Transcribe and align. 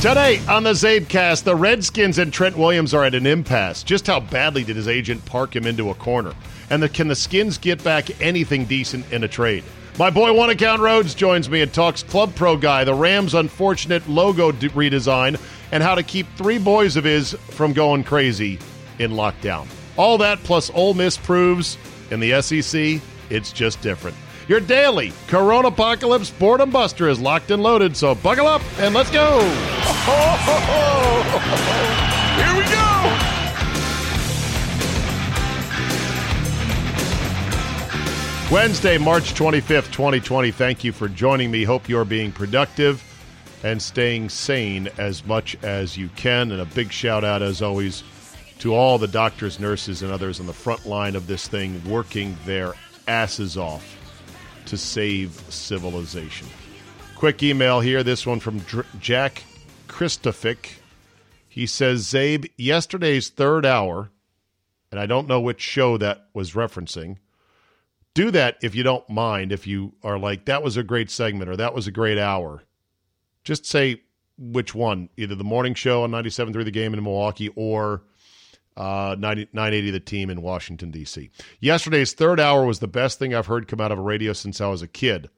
Today 0.00 0.40
on 0.46 0.62
the 0.62 0.74
Zabecast, 0.74 1.42
the 1.42 1.56
Redskins 1.56 2.18
and 2.18 2.32
Trent 2.32 2.56
Williams 2.56 2.94
are 2.94 3.02
at 3.02 3.16
an 3.16 3.26
impasse. 3.26 3.82
Just 3.82 4.06
how 4.06 4.20
badly 4.20 4.62
did 4.62 4.76
his 4.76 4.86
agent 4.86 5.24
park 5.24 5.56
him 5.56 5.66
into 5.66 5.90
a 5.90 5.94
corner? 5.94 6.34
And 6.70 6.80
the, 6.80 6.88
can 6.88 7.08
the 7.08 7.16
Skins 7.16 7.58
get 7.58 7.82
back 7.82 8.22
anything 8.22 8.64
decent 8.66 9.12
in 9.12 9.24
a 9.24 9.28
trade? 9.28 9.64
My 9.98 10.10
boy 10.10 10.32
One 10.32 10.50
Account 10.50 10.80
Rhodes 10.80 11.16
joins 11.16 11.50
me 11.50 11.62
and 11.62 11.74
talks 11.74 12.04
Club 12.04 12.32
Pro 12.36 12.56
Guy, 12.56 12.84
the 12.84 12.94
Rams' 12.94 13.34
unfortunate 13.34 14.08
logo 14.08 14.52
de- 14.52 14.68
redesign, 14.68 15.36
and 15.72 15.82
how 15.82 15.96
to 15.96 16.04
keep 16.04 16.28
three 16.36 16.58
boys 16.58 16.96
of 16.96 17.02
his 17.02 17.32
from 17.32 17.72
going 17.72 18.04
crazy 18.04 18.60
in 19.00 19.10
lockdown. 19.10 19.66
All 19.96 20.16
that 20.18 20.38
plus 20.44 20.70
Ole 20.74 20.94
Miss 20.94 21.16
proves 21.18 21.76
in 22.12 22.20
the 22.20 22.40
SEC, 22.40 23.02
it's 23.30 23.50
just 23.50 23.82
different. 23.82 24.16
Your 24.48 24.60
daily 24.60 25.12
Corona 25.26 25.68
Apocalypse 25.68 26.30
Boredom 26.30 26.70
Buster 26.70 27.06
is 27.10 27.20
locked 27.20 27.50
and 27.50 27.62
loaded, 27.62 27.94
so 27.94 28.14
buckle 28.14 28.46
up 28.46 28.62
and 28.78 28.94
let's 28.94 29.10
go. 29.10 29.40
Here 32.38 32.56
we 32.56 32.64
go! 32.64 32.78
Wednesday, 38.50 38.96
March 38.96 39.34
25th, 39.34 39.92
2020. 39.92 40.50
Thank 40.50 40.82
you 40.82 40.92
for 40.92 41.08
joining 41.08 41.50
me. 41.50 41.64
Hope 41.64 41.86
you're 41.86 42.06
being 42.06 42.32
productive 42.32 43.04
and 43.62 43.82
staying 43.82 44.30
sane 44.30 44.88
as 44.96 45.26
much 45.26 45.62
as 45.62 45.98
you 45.98 46.08
can. 46.16 46.52
And 46.52 46.62
a 46.62 46.64
big 46.64 46.90
shout 46.90 47.22
out, 47.22 47.42
as 47.42 47.60
always, 47.60 48.02
to 48.60 48.74
all 48.74 48.96
the 48.96 49.08
doctors, 49.08 49.60
nurses, 49.60 50.00
and 50.00 50.10
others 50.10 50.40
on 50.40 50.46
the 50.46 50.54
front 50.54 50.86
line 50.86 51.16
of 51.16 51.26
this 51.26 51.46
thing 51.46 51.82
working 51.84 52.34
their 52.46 52.72
asses 53.06 53.58
off 53.58 53.97
to 54.68 54.76
save 54.76 55.32
civilization. 55.48 56.46
Quick 57.16 57.42
email 57.42 57.80
here. 57.80 58.02
This 58.02 58.26
one 58.26 58.40
from 58.40 58.58
Dr- 58.60 58.86
Jack 59.00 59.44
Christofik. 59.88 60.76
He 61.48 61.66
says, 61.66 62.06
Zabe, 62.06 62.50
yesterday's 62.56 63.30
third 63.30 63.66
hour, 63.66 64.10
and 64.92 65.00
I 65.00 65.06
don't 65.06 65.26
know 65.26 65.40
which 65.40 65.60
show 65.60 65.96
that 65.98 66.28
was 66.34 66.52
referencing. 66.52 67.16
Do 68.14 68.30
that 68.30 68.58
if 68.62 68.74
you 68.74 68.82
don't 68.82 69.08
mind. 69.08 69.52
If 69.52 69.66
you 69.66 69.94
are 70.02 70.18
like, 70.18 70.44
that 70.44 70.62
was 70.62 70.76
a 70.76 70.82
great 70.82 71.10
segment 71.10 71.50
or 71.50 71.56
that 71.56 71.74
was 71.74 71.86
a 71.86 71.92
great 71.92 72.18
hour, 72.18 72.62
just 73.44 73.66
say 73.66 74.02
which 74.36 74.74
one, 74.74 75.08
either 75.16 75.34
the 75.34 75.44
morning 75.44 75.74
show 75.74 76.04
on 76.04 76.10
97.3 76.10 76.64
The 76.64 76.70
Game 76.70 76.94
in 76.94 77.02
Milwaukee 77.02 77.48
or 77.56 78.02
uh, 78.78 79.16
90, 79.18 79.48
980 79.52 79.90
The 79.90 80.00
Team 80.00 80.30
in 80.30 80.40
Washington, 80.40 80.92
D.C. 80.92 81.30
Yesterday's 81.58 82.12
third 82.12 82.38
hour 82.38 82.64
was 82.64 82.78
the 82.78 82.86
best 82.86 83.18
thing 83.18 83.34
I've 83.34 83.46
heard 83.46 83.66
come 83.66 83.80
out 83.80 83.90
of 83.90 83.98
a 83.98 84.02
radio 84.02 84.32
since 84.32 84.60
I 84.60 84.68
was 84.68 84.82
a 84.82 84.88
kid. 84.88 85.28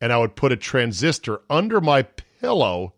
And 0.00 0.12
I 0.12 0.18
would 0.18 0.36
put 0.36 0.52
a 0.52 0.56
transistor 0.56 1.40
under 1.50 1.80
my 1.80 2.02
pillow 2.02 2.94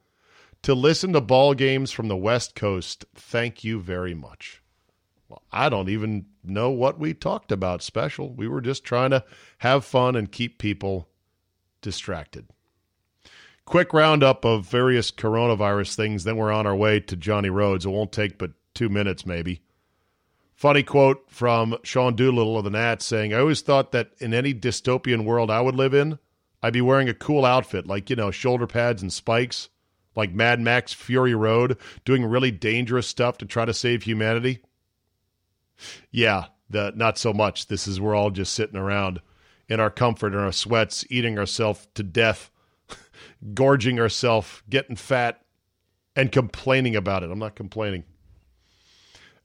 to 0.62 0.74
listen 0.74 1.14
to 1.14 1.22
ball 1.22 1.54
games 1.54 1.90
from 1.90 2.08
the 2.08 2.16
West 2.16 2.54
Coast. 2.54 3.06
Thank 3.14 3.64
you 3.64 3.80
very 3.80 4.12
much. 4.12 4.62
Well, 5.30 5.42
I 5.50 5.70
don't 5.70 5.88
even 5.88 6.26
know 6.44 6.68
what 6.68 6.98
we 6.98 7.14
talked 7.14 7.50
about 7.50 7.82
special. 7.82 8.34
We 8.34 8.48
were 8.48 8.60
just 8.60 8.84
trying 8.84 9.10
to 9.10 9.24
have 9.58 9.86
fun 9.86 10.14
and 10.14 10.30
keep 10.30 10.58
people 10.58 11.08
distracted. 11.80 12.48
Quick 13.64 13.94
roundup 13.94 14.44
of 14.44 14.66
various 14.66 15.10
coronavirus 15.10 15.94
things, 15.94 16.24
then 16.24 16.36
we're 16.36 16.52
on 16.52 16.66
our 16.66 16.76
way 16.76 17.00
to 17.00 17.16
Johnny 17.16 17.48
Rhodes. 17.48 17.86
It 17.86 17.90
won't 17.90 18.12
take 18.12 18.36
but 18.36 18.50
two 18.74 18.90
minutes, 18.90 19.24
maybe. 19.24 19.62
Funny 20.60 20.82
quote 20.82 21.24
from 21.30 21.78
Sean 21.82 22.14
Doolittle 22.14 22.58
of 22.58 22.64
the 22.64 22.70
Nats 22.70 23.06
saying, 23.06 23.32
I 23.32 23.38
always 23.38 23.62
thought 23.62 23.92
that 23.92 24.10
in 24.18 24.34
any 24.34 24.52
dystopian 24.52 25.24
world 25.24 25.50
I 25.50 25.62
would 25.62 25.74
live 25.74 25.94
in, 25.94 26.18
I'd 26.62 26.74
be 26.74 26.82
wearing 26.82 27.08
a 27.08 27.14
cool 27.14 27.46
outfit, 27.46 27.86
like, 27.86 28.10
you 28.10 28.16
know, 28.16 28.30
shoulder 28.30 28.66
pads 28.66 29.00
and 29.00 29.10
spikes, 29.10 29.70
like 30.14 30.34
Mad 30.34 30.60
Max 30.60 30.92
Fury 30.92 31.34
Road, 31.34 31.78
doing 32.04 32.26
really 32.26 32.50
dangerous 32.50 33.06
stuff 33.06 33.38
to 33.38 33.46
try 33.46 33.64
to 33.64 33.72
save 33.72 34.02
humanity. 34.02 34.60
Yeah, 36.10 36.48
the 36.68 36.92
not 36.94 37.16
so 37.16 37.32
much. 37.32 37.68
This 37.68 37.88
is 37.88 37.98
we're 37.98 38.14
all 38.14 38.30
just 38.30 38.52
sitting 38.52 38.76
around 38.76 39.22
in 39.66 39.80
our 39.80 39.88
comfort 39.88 40.34
in 40.34 40.40
our 40.40 40.52
sweats, 40.52 41.06
eating 41.08 41.38
ourselves 41.38 41.88
to 41.94 42.02
death, 42.02 42.50
gorging 43.54 43.98
ourselves, 43.98 44.62
getting 44.68 44.96
fat, 44.96 45.40
and 46.14 46.30
complaining 46.30 46.96
about 46.96 47.22
it. 47.22 47.30
I'm 47.30 47.38
not 47.38 47.56
complaining. 47.56 48.04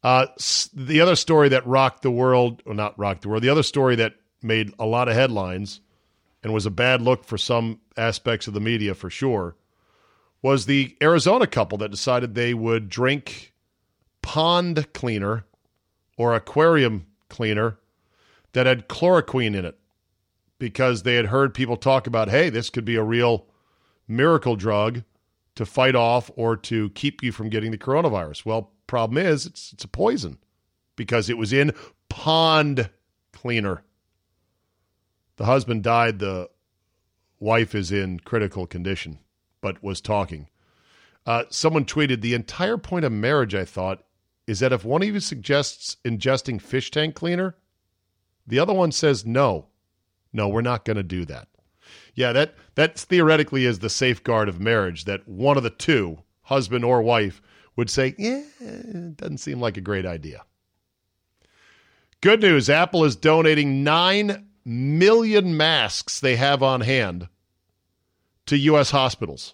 Uh, 0.06 0.28
the 0.76 1.02
other 1.02 1.16
story 1.16 1.50
that 1.50 1.66
rocked 1.66 2.04
the 2.04 2.12
world, 2.12 2.62
or 2.68 2.76
not 2.76 2.98
rocked 3.00 3.24
the 3.24 3.28
world, 3.28 3.42
the 3.42 3.50
other 3.50 3.64
story 3.64 3.96
that 3.96 4.14
made 4.40 4.72
a 4.78 4.86
lot 4.86 5.08
of 5.08 5.16
headlines 5.16 5.82
and 6.44 6.54
was 6.54 6.68
a 6.68 6.70
bad 6.70 7.02
look 7.02 7.24
for 7.24 7.40
some 7.40 7.80
aspects 7.98 8.46
of 8.46 8.54
the 8.54 8.60
media 8.60 8.94
for 8.94 9.10
sure 9.10 9.56
was 10.44 10.68
the 10.68 10.96
Arizona 11.02 11.48
couple 11.48 11.80
that 11.80 11.90
decided 11.90 12.36
they 12.36 12.54
would 12.54 12.88
drink 12.88 13.52
pond 14.22 14.94
cleaner 14.94 15.44
or 16.20 16.36
aquarium 16.36 17.08
cleaner 17.30 17.80
that 18.54 18.68
had 18.68 18.88
chloroquine 18.88 19.56
in 19.56 19.66
it 19.66 19.80
because 20.60 21.02
they 21.02 21.16
had 21.16 21.26
heard 21.26 21.52
people 21.52 21.78
talk 21.78 22.06
about, 22.06 22.30
hey, 22.30 22.52
this 22.52 22.70
could 22.70 22.86
be 22.86 22.96
a 22.96 23.02
real 23.02 23.48
miracle 24.08 24.56
drug 24.56 25.02
to 25.56 25.66
fight 25.66 25.96
off 25.96 26.30
or 26.36 26.56
to 26.56 26.92
keep 26.92 27.24
you 27.24 27.32
from 27.32 27.50
getting 27.50 27.72
the 27.72 27.78
coronavirus. 27.80 28.46
Well, 28.46 28.72
problem 28.88 29.18
is 29.18 29.46
it's 29.46 29.73
it's 29.73 29.84
a 29.84 29.88
poison 29.90 30.38
because 30.96 31.29
it 31.29 31.38
was 31.38 31.53
in 31.53 31.73
pond 32.09 32.90
cleaner. 33.31 33.84
The 35.38 35.46
husband 35.46 35.84
died, 35.84 36.19
the 36.19 36.50
wife 37.40 37.75
is 37.75 37.91
in 37.91 38.19
critical 38.19 38.66
condition, 38.66 39.19
but 39.62 39.84
was 39.84 40.00
talking. 40.01 40.47
Uh, 41.25 41.44
someone 41.50 41.85
tweeted 41.85 42.22
the 42.22 42.34
entire 42.34 42.78
point 42.78 43.03
of 43.03 43.12
marriage, 43.12 43.56
I 43.56 43.66
thought, 43.66 44.03
is 44.47 44.59
that 44.59 44.72
if 44.72 44.85
one 44.85 45.02
of 45.02 45.07
you 45.07 45.19
suggests 45.19 45.97
ingesting 46.06 46.62
fish 46.62 46.91
tank 46.91 47.16
cleaner, 47.16 47.56
the 48.46 48.59
other 48.59 48.73
one 48.73 48.91
says 48.91 49.25
no. 49.25 49.67
No, 50.31 50.47
we're 50.47 50.62
not 50.62 50.85
going 50.85 50.97
to 50.97 51.03
do 51.03 51.25
that. 51.25 51.47
Yeah, 52.13 52.31
that 52.34 52.56
that 52.75 52.97
theoretically 52.97 53.66
is 53.66 53.79
the 53.79 53.90
safeguard 53.90 54.50
of 54.50 54.59
marriage 54.59 55.06
that 55.06 55.28
one 55.28 55.57
of 55.57 55.63
the 55.63 55.69
two, 55.69 56.19
husband 56.44 56.85
or 56.85 57.02
wife, 57.02 57.41
would 57.75 57.90
say, 57.90 58.16
"Yeah, 58.18 58.44
it 58.59 59.18
doesn't 59.18 59.40
seem 59.40 59.59
like 59.59 59.78
a 59.78 59.81
great 59.81 60.06
idea." 60.06 60.44
Good 62.22 62.41
news, 62.41 62.69
Apple 62.69 63.03
is 63.03 63.16
donating 63.16 63.84
9 63.84 64.47
million 64.63 65.56
masks 65.56 66.19
they 66.19 66.35
have 66.38 66.64
on 66.64 66.81
hand 66.81 67.28
to 68.47 68.58
US 68.58 68.91
hospitals. 68.91 69.53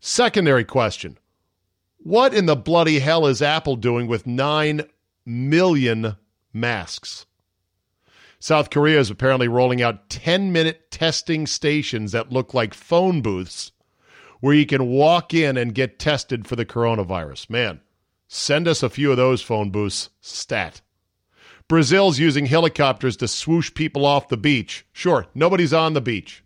Secondary 0.00 0.64
question 0.64 1.18
what 1.98 2.32
in 2.32 2.46
the 2.46 2.56
bloody 2.56 3.00
hell 3.00 3.26
is 3.26 3.42
Apple 3.42 3.76
doing 3.76 4.06
with 4.06 4.26
9 4.26 4.82
million 5.26 6.16
masks? 6.52 7.26
South 8.38 8.70
Korea 8.70 9.00
is 9.00 9.10
apparently 9.10 9.48
rolling 9.48 9.82
out 9.82 10.08
10 10.08 10.52
minute 10.52 10.92
testing 10.92 11.44
stations 11.46 12.12
that 12.12 12.32
look 12.32 12.54
like 12.54 12.72
phone 12.72 13.20
booths 13.20 13.72
where 14.40 14.54
you 14.54 14.66
can 14.66 14.88
walk 14.88 15.34
in 15.34 15.56
and 15.56 15.74
get 15.74 15.98
tested 15.98 16.46
for 16.46 16.56
the 16.56 16.66
coronavirus. 16.66 17.50
Man, 17.50 17.80
send 18.26 18.68
us 18.68 18.82
a 18.82 18.90
few 18.90 19.10
of 19.10 19.16
those 19.16 19.42
phone 19.42 19.70
booths. 19.70 20.10
Stat. 20.20 20.80
Brazil's 21.66 22.18
using 22.18 22.46
helicopters 22.46 23.16
to 23.18 23.28
swoosh 23.28 23.72
people 23.74 24.06
off 24.06 24.28
the 24.28 24.36
beach. 24.36 24.86
Sure, 24.92 25.26
nobody's 25.34 25.72
on 25.72 25.92
the 25.92 26.00
beach. 26.00 26.42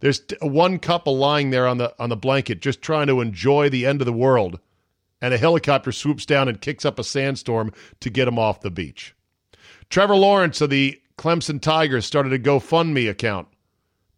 There's 0.00 0.22
one 0.42 0.78
couple 0.78 1.16
lying 1.16 1.50
there 1.50 1.66
on 1.66 1.78
the 1.78 1.94
on 1.98 2.08
the 2.08 2.16
blanket 2.16 2.60
just 2.60 2.80
trying 2.82 3.06
to 3.06 3.20
enjoy 3.20 3.68
the 3.68 3.86
end 3.86 4.00
of 4.00 4.06
the 4.06 4.12
world 4.12 4.58
and 5.20 5.34
a 5.34 5.38
helicopter 5.38 5.92
swoops 5.92 6.24
down 6.26 6.48
and 6.48 6.60
kicks 6.60 6.84
up 6.84 6.98
a 6.98 7.04
sandstorm 7.04 7.72
to 8.00 8.10
get 8.10 8.24
them 8.24 8.38
off 8.38 8.60
the 8.60 8.70
beach. 8.70 9.14
Trevor 9.88 10.16
Lawrence 10.16 10.60
of 10.60 10.70
the 10.70 11.00
Clemson 11.18 11.60
Tigers 11.60 12.06
started 12.06 12.32
a 12.32 12.38
GoFundMe 12.38 13.10
account 13.10 13.48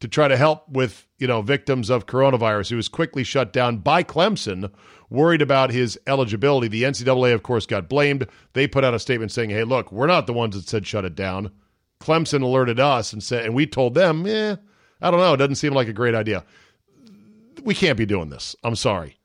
to 0.02 0.08
try 0.08 0.26
to 0.26 0.36
help 0.36 0.68
with, 0.68 1.06
you 1.18 1.28
know, 1.28 1.42
victims 1.42 1.88
of 1.88 2.06
coronavirus. 2.06 2.70
He 2.70 2.74
was 2.74 2.88
quickly 2.88 3.22
shut 3.22 3.52
down 3.52 3.78
by 3.78 4.02
Clemson, 4.02 4.68
worried 5.10 5.40
about 5.40 5.70
his 5.70 5.96
eligibility. 6.08 6.66
The 6.66 6.82
NCAA, 6.82 7.32
of 7.32 7.44
course, 7.44 7.66
got 7.66 7.88
blamed. 7.88 8.26
They 8.52 8.66
put 8.66 8.82
out 8.82 8.94
a 8.94 8.98
statement 8.98 9.30
saying, 9.30 9.50
"Hey, 9.50 9.62
look, 9.62 9.92
we're 9.92 10.08
not 10.08 10.26
the 10.26 10.32
ones 10.32 10.56
that 10.56 10.68
said 10.68 10.88
shut 10.88 11.04
it 11.04 11.14
down. 11.14 11.52
Clemson 12.00 12.42
alerted 12.42 12.80
us 12.80 13.12
and 13.12 13.22
said, 13.22 13.44
and 13.44 13.54
we 13.54 13.64
told 13.64 13.94
them, 13.94 14.26
eh, 14.26 14.56
I 15.00 15.10
don't 15.12 15.20
know, 15.20 15.34
it 15.34 15.36
doesn't 15.36 15.54
seem 15.54 15.72
like 15.72 15.86
a 15.86 15.92
great 15.92 16.16
idea. 16.16 16.44
We 17.62 17.76
can't 17.76 17.96
be 17.96 18.04
doing 18.06 18.28
this. 18.28 18.56
I'm 18.64 18.74
sorry. 18.74 19.18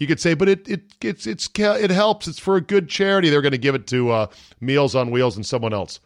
You 0.00 0.08
could 0.08 0.18
say, 0.18 0.34
but 0.34 0.48
it 0.48 0.68
it 0.68 0.82
it's 1.00 1.28
it's 1.28 1.48
it 1.56 1.90
helps. 1.90 2.26
It's 2.26 2.40
for 2.40 2.56
a 2.56 2.60
good 2.60 2.88
charity. 2.88 3.30
They're 3.30 3.42
going 3.42 3.52
to 3.52 3.58
give 3.58 3.76
it 3.76 3.86
to 3.88 4.10
uh, 4.10 4.26
Meals 4.60 4.96
on 4.96 5.12
Wheels 5.12 5.36
and 5.36 5.46
someone 5.46 5.72
else. 5.72 6.00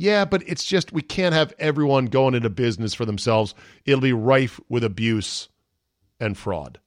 Yeah, 0.00 0.24
but 0.24 0.44
it's 0.46 0.64
just 0.64 0.92
we 0.92 1.02
can't 1.02 1.34
have 1.34 1.52
everyone 1.58 2.06
going 2.06 2.34
into 2.34 2.48
business 2.50 2.94
for 2.94 3.04
themselves. 3.04 3.52
It'll 3.84 4.00
be 4.00 4.12
rife 4.12 4.60
with 4.68 4.84
abuse 4.84 5.48
and 6.20 6.38
fraud. 6.38 6.78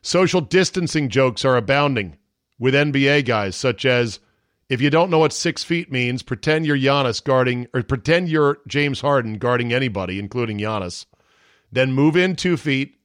Social 0.00 0.40
distancing 0.40 1.10
jokes 1.10 1.44
are 1.44 1.54
abounding 1.54 2.16
with 2.58 2.72
NBA 2.72 3.26
guys, 3.26 3.56
such 3.56 3.84
as 3.84 4.20
if 4.70 4.80
you 4.80 4.88
don't 4.88 5.10
know 5.10 5.18
what 5.18 5.34
six 5.34 5.64
feet 5.64 5.92
means, 5.92 6.22
pretend 6.22 6.64
you're 6.64 6.78
Giannis 6.78 7.22
guarding, 7.22 7.66
or 7.74 7.82
pretend 7.82 8.30
you're 8.30 8.60
James 8.66 9.02
Harden 9.02 9.34
guarding 9.34 9.74
anybody, 9.74 10.18
including 10.18 10.56
Giannis. 10.56 11.04
Then 11.70 11.92
move 11.92 12.16
in 12.16 12.36
two 12.36 12.56
feet, 12.56 12.96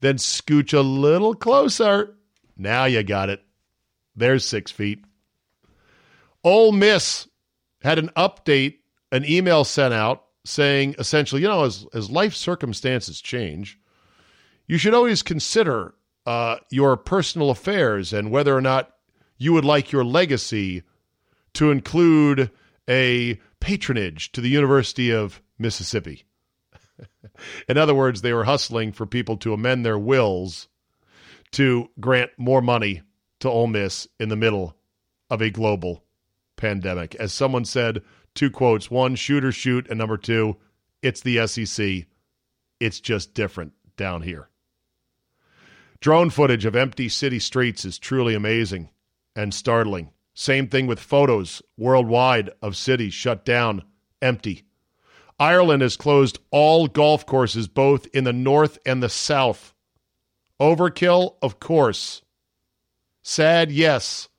then 0.00 0.16
scooch 0.16 0.76
a 0.76 0.80
little 0.80 1.36
closer. 1.36 2.16
Now 2.56 2.86
you 2.86 3.04
got 3.04 3.30
it. 3.30 3.42
There's 4.16 4.44
six 4.44 4.72
feet. 4.72 5.04
Ole 6.42 6.72
Miss 6.72 7.28
had 7.84 7.98
an 7.98 8.10
update, 8.16 8.78
an 9.12 9.24
email 9.26 9.62
sent 9.62 9.94
out 9.94 10.24
saying 10.44 10.94
essentially, 10.98 11.42
you 11.42 11.48
know, 11.48 11.64
as, 11.64 11.86
as 11.94 12.10
life 12.10 12.34
circumstances 12.34 13.20
change, 13.20 13.78
you 14.66 14.78
should 14.78 14.94
always 14.94 15.22
consider 15.22 15.94
uh, 16.26 16.56
your 16.70 16.96
personal 16.96 17.50
affairs 17.50 18.12
and 18.12 18.30
whether 18.30 18.56
or 18.56 18.62
not 18.62 18.90
you 19.36 19.52
would 19.52 19.64
like 19.64 19.92
your 19.92 20.04
legacy 20.04 20.82
to 21.52 21.70
include 21.70 22.50
a 22.88 23.38
patronage 23.60 24.32
to 24.32 24.40
the 24.40 24.48
University 24.48 25.12
of 25.12 25.42
Mississippi. 25.58 26.24
In 27.68 27.76
other 27.76 27.94
words, 27.94 28.22
they 28.22 28.32
were 28.32 28.44
hustling 28.44 28.92
for 28.92 29.06
people 29.06 29.36
to 29.38 29.52
amend 29.52 29.84
their 29.84 29.98
wills 29.98 30.68
to 31.52 31.90
grant 32.00 32.30
more 32.38 32.62
money 32.62 33.02
to 33.40 33.48
Ole 33.48 33.66
Miss 33.66 34.08
in 34.18 34.30
the 34.30 34.36
middle 34.36 34.74
of 35.30 35.42
a 35.42 35.50
global 35.50 36.03
pandemic. 36.64 37.14
As 37.16 37.30
someone 37.30 37.66
said, 37.66 38.02
two 38.34 38.50
quotes 38.50 38.90
one, 38.90 39.16
shoot 39.16 39.44
or 39.44 39.52
shoot, 39.52 39.86
and 39.90 39.98
number 39.98 40.16
two, 40.16 40.56
it's 41.02 41.20
the 41.20 41.46
SEC. 41.46 42.06
It's 42.80 43.00
just 43.00 43.34
different 43.34 43.74
down 43.98 44.22
here. 44.22 44.48
Drone 46.00 46.30
footage 46.30 46.64
of 46.64 46.74
empty 46.74 47.10
city 47.10 47.38
streets 47.38 47.84
is 47.84 47.98
truly 47.98 48.34
amazing 48.34 48.88
and 49.36 49.52
startling. 49.52 50.10
Same 50.32 50.66
thing 50.66 50.86
with 50.86 50.98
photos 51.00 51.60
worldwide 51.76 52.48
of 52.62 52.76
cities 52.76 53.12
shut 53.12 53.44
down, 53.44 53.82
empty. 54.22 54.64
Ireland 55.38 55.82
has 55.82 55.98
closed 55.98 56.38
all 56.50 56.86
golf 56.86 57.26
courses 57.26 57.68
both 57.68 58.06
in 58.14 58.24
the 58.24 58.32
north 58.32 58.78
and 58.86 59.02
the 59.02 59.10
south. 59.10 59.74
Overkill, 60.58 61.36
of 61.42 61.60
course. 61.60 62.22
Sad, 63.22 63.70
yes. 63.70 64.30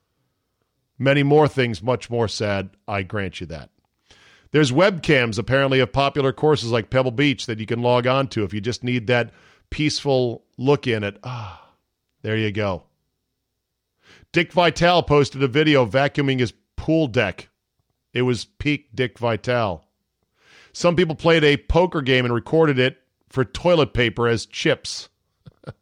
Many 0.97 1.24
more 1.24 1.47
things, 1.47 1.83
much 1.83 2.09
more 2.09 2.27
sad. 2.27 2.69
I 2.88 3.03
grant 3.03 3.42
you 3.42 3.47
that. 3.47 3.69
There's 4.51 4.71
webcams 4.71 5.38
apparently 5.38 5.81
of 5.81 5.92
popular 5.92 6.31
courses 6.31 6.71
like 6.71 6.89
Pebble 6.89 7.12
Beach 7.12 7.45
that 7.45 7.59
you 7.59 7.65
can 7.65 7.81
log 7.81 8.07
on 8.07 8.27
to 8.30 8.44
if 8.44 8.53
you 8.53 8.62
just 8.62 8.83
need 8.83 9.07
that 9.07 9.31
peaceful 9.69 10.45
look 10.57 10.88
in 10.88 11.03
it. 11.03 11.18
Ah, 11.24 11.71
there 12.21 12.38
you 12.38 12.51
go. 12.51 12.83
Dick 14.31 14.53
Vitale 14.53 15.03
posted 15.03 15.44
a 15.44 15.47
video 15.47 15.86
vacuuming 15.86 16.39
his 16.39 16.53
pool 16.77 17.07
deck. 17.07 17.50
It 18.13 18.21
was 18.21 18.45
peak 18.45 18.95
Dick 18.95 19.19
Vitale. 19.19 19.83
Some 20.71 20.95
people 20.95 21.15
played 21.15 21.44
a 21.44 21.57
poker 21.57 22.01
game 22.01 22.25
and 22.25 22.33
recorded 22.33 22.80
it 22.80 22.97
for 23.30 23.44
toilet 23.44 23.94
paper 23.94 24.27
as 24.27 24.45
chips. 24.45 25.09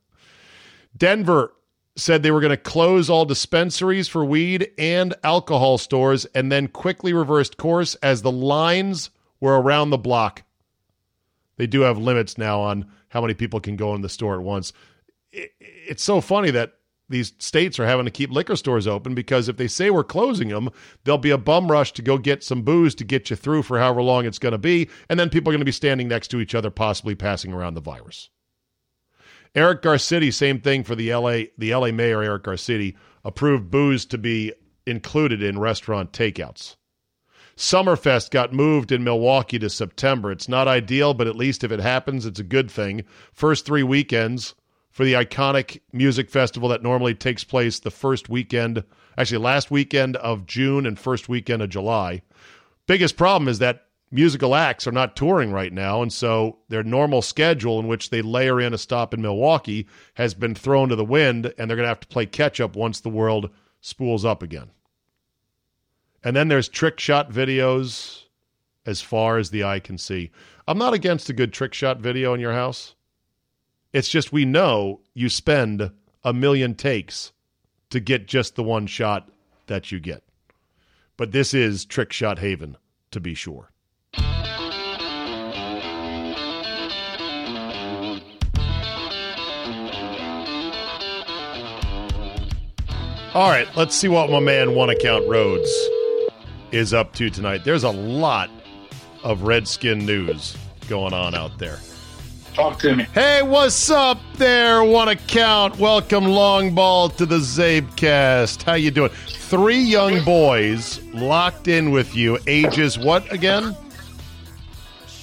Denver 0.97 1.53
said 1.95 2.23
they 2.23 2.31
were 2.31 2.41
going 2.41 2.49
to 2.49 2.57
close 2.57 3.09
all 3.09 3.25
dispensaries 3.25 4.07
for 4.07 4.25
weed 4.25 4.71
and 4.77 5.13
alcohol 5.23 5.77
stores 5.77 6.25
and 6.33 6.51
then 6.51 6.67
quickly 6.67 7.13
reversed 7.13 7.57
course 7.57 7.95
as 7.95 8.21
the 8.21 8.31
lines 8.31 9.11
were 9.39 9.61
around 9.61 9.89
the 9.89 9.97
block. 9.97 10.43
They 11.57 11.67
do 11.67 11.81
have 11.81 11.97
limits 11.97 12.37
now 12.37 12.61
on 12.61 12.89
how 13.09 13.21
many 13.21 13.35
people 13.35 13.59
can 13.59 13.75
go 13.75 13.93
in 13.93 14.01
the 14.01 14.09
store 14.09 14.35
at 14.35 14.41
once. 14.41 14.73
It's 15.31 16.03
so 16.03 16.19
funny 16.19 16.49
that 16.51 16.73
these 17.09 17.33
states 17.37 17.79
are 17.79 17.85
having 17.85 18.05
to 18.05 18.11
keep 18.11 18.31
liquor 18.31 18.55
stores 18.55 18.87
open 18.87 19.13
because 19.13 19.47
if 19.47 19.57
they 19.57 19.67
say 19.67 19.91
we're 19.91 20.03
closing 20.03 20.47
them, 20.47 20.69
there'll 21.03 21.17
be 21.19 21.29
a 21.29 21.37
bum 21.37 21.69
rush 21.69 21.91
to 21.93 22.01
go 22.01 22.17
get 22.17 22.43
some 22.43 22.63
booze 22.63 22.95
to 22.95 23.03
get 23.03 23.29
you 23.29 23.35
through 23.35 23.63
for 23.63 23.77
however 23.77 24.01
long 24.01 24.25
it's 24.25 24.39
going 24.39 24.53
to 24.53 24.57
be. 24.57 24.89
And 25.09 25.19
then 25.19 25.29
people 25.29 25.49
are 25.49 25.53
going 25.53 25.61
to 25.61 25.65
be 25.65 25.71
standing 25.71 26.07
next 26.07 26.29
to 26.29 26.39
each 26.39 26.55
other, 26.55 26.71
possibly 26.71 27.13
passing 27.13 27.53
around 27.53 27.75
the 27.75 27.81
virus. 27.81 28.29
Eric 29.55 29.83
Garcetti, 29.83 30.33
same 30.33 30.59
thing 30.59 30.83
for 30.83 30.95
the 30.95 31.13
LA 31.13 31.43
the 31.57 31.75
LA 31.75 31.91
mayor 31.91 32.23
Eric 32.23 32.43
Garcetti 32.43 32.95
approved 33.23 33.69
booze 33.69 34.05
to 34.05 34.17
be 34.17 34.51
included 34.85 35.43
in 35.43 35.59
restaurant 35.59 36.11
takeouts. 36.11 36.75
Summerfest 37.55 38.31
got 38.31 38.51
moved 38.51 38.91
in 38.91 39.03
Milwaukee 39.03 39.59
to 39.59 39.69
September. 39.69 40.31
It's 40.31 40.49
not 40.49 40.67
ideal, 40.67 41.13
but 41.13 41.27
at 41.27 41.35
least 41.35 41.63
if 41.63 41.71
it 41.71 41.79
happens, 41.79 42.25
it's 42.25 42.39
a 42.39 42.43
good 42.43 42.71
thing. 42.71 43.03
First 43.31 43.67
3 43.67 43.83
weekends 43.83 44.55
for 44.89 45.05
the 45.05 45.13
iconic 45.13 45.79
music 45.91 46.31
festival 46.31 46.69
that 46.69 46.81
normally 46.81 47.13
takes 47.13 47.43
place 47.43 47.79
the 47.79 47.91
first 47.91 48.29
weekend, 48.29 48.83
actually 49.17 49.37
last 49.37 49.69
weekend 49.69 50.15
of 50.17 50.47
June 50.47 50.87
and 50.87 50.97
first 50.97 51.29
weekend 51.29 51.61
of 51.61 51.69
July. 51.69 52.23
Biggest 52.87 53.17
problem 53.17 53.47
is 53.47 53.59
that 53.59 53.82
musical 54.13 54.53
acts 54.53 54.85
are 54.85 54.91
not 54.91 55.15
touring 55.15 55.51
right 55.51 55.73
now, 55.73 56.03
and 56.03 56.13
so 56.13 56.59
their 56.69 56.83
normal 56.83 57.21
schedule 57.21 57.79
in 57.79 57.87
which 57.87 58.11
they 58.11 58.21
layer 58.21 58.61
in 58.61 58.73
a 58.73 58.77
stop 58.77 59.11
in 59.13 59.21
Milwaukee 59.21 59.87
has 60.13 60.35
been 60.35 60.53
thrown 60.53 60.89
to 60.89 60.95
the 60.95 61.03
wind, 61.03 61.51
and 61.57 61.67
they're 61.67 61.75
going 61.75 61.85
to 61.85 61.89
have 61.89 61.99
to 61.99 62.07
play 62.07 62.27
catch 62.27 62.61
up 62.61 62.75
once 62.75 63.01
the 63.01 63.09
world 63.09 63.49
spools 63.81 64.23
up 64.23 64.43
again. 64.43 64.69
And 66.23 66.35
then 66.35 66.47
there's 66.47 66.69
trick 66.69 66.99
shot 66.99 67.31
videos 67.31 68.25
as 68.85 69.01
far 69.01 69.37
as 69.37 69.49
the 69.49 69.63
eye 69.63 69.79
can 69.79 69.97
see. 69.97 70.31
I'm 70.67 70.77
not 70.77 70.93
against 70.93 71.29
a 71.29 71.33
good 71.33 71.51
trick 71.51 71.73
shot 71.73 71.99
video 71.99 72.33
in 72.33 72.39
your 72.39 72.53
house. 72.53 72.95
It's 73.91 74.09
just 74.09 74.31
we 74.31 74.45
know 74.45 75.01
you 75.13 75.27
spend 75.27 75.91
a 76.23 76.33
million 76.33 76.75
takes 76.75 77.33
to 77.89 77.99
get 77.99 78.27
just 78.27 78.55
the 78.55 78.63
one 78.63 78.87
shot 78.87 79.29
that 79.67 79.91
you 79.91 79.99
get. 79.99 80.23
But 81.17 81.31
this 81.31 81.53
is 81.53 81.83
trick 81.83 82.13
shot 82.13 82.39
haven, 82.39 82.77
to 83.11 83.19
be 83.19 83.33
sure. 83.33 83.72
All 93.33 93.49
right, 93.49 93.67
let's 93.75 93.95
see 93.95 94.07
what 94.07 94.29
my 94.29 94.39
man 94.39 94.75
One 94.75 94.91
Account 94.91 95.27
Rhodes 95.27 95.67
is 96.71 96.93
up 96.93 97.13
to 97.13 97.31
tonight. 97.31 97.63
There's 97.63 97.83
a 97.83 97.89
lot 97.89 98.51
of 99.23 99.41
Redskin 99.41 100.05
news 100.05 100.55
going 100.87 101.13
on 101.13 101.33
out 101.33 101.57
there. 101.57 101.79
Talk 102.53 102.77
to 102.81 102.95
me. 102.95 103.07
Hey, 103.15 103.41
what's 103.41 103.89
up 103.89 104.19
there, 104.35 104.83
One 104.83 105.07
Account? 105.07 105.79
Welcome, 105.79 106.25
Long 106.25 106.75
Ball, 106.75 107.09
to 107.09 107.25
the 107.25 107.39
Zabecast. 107.39 108.61
How 108.61 108.75
you 108.75 108.91
doing? 108.91 109.09
Three 109.09 109.81
young 109.81 110.23
boys 110.23 111.03
locked 111.05 111.67
in 111.67 111.89
with 111.89 112.15
you. 112.15 112.37
Ages 112.45 112.99
what 112.99 113.33
again? 113.33 113.75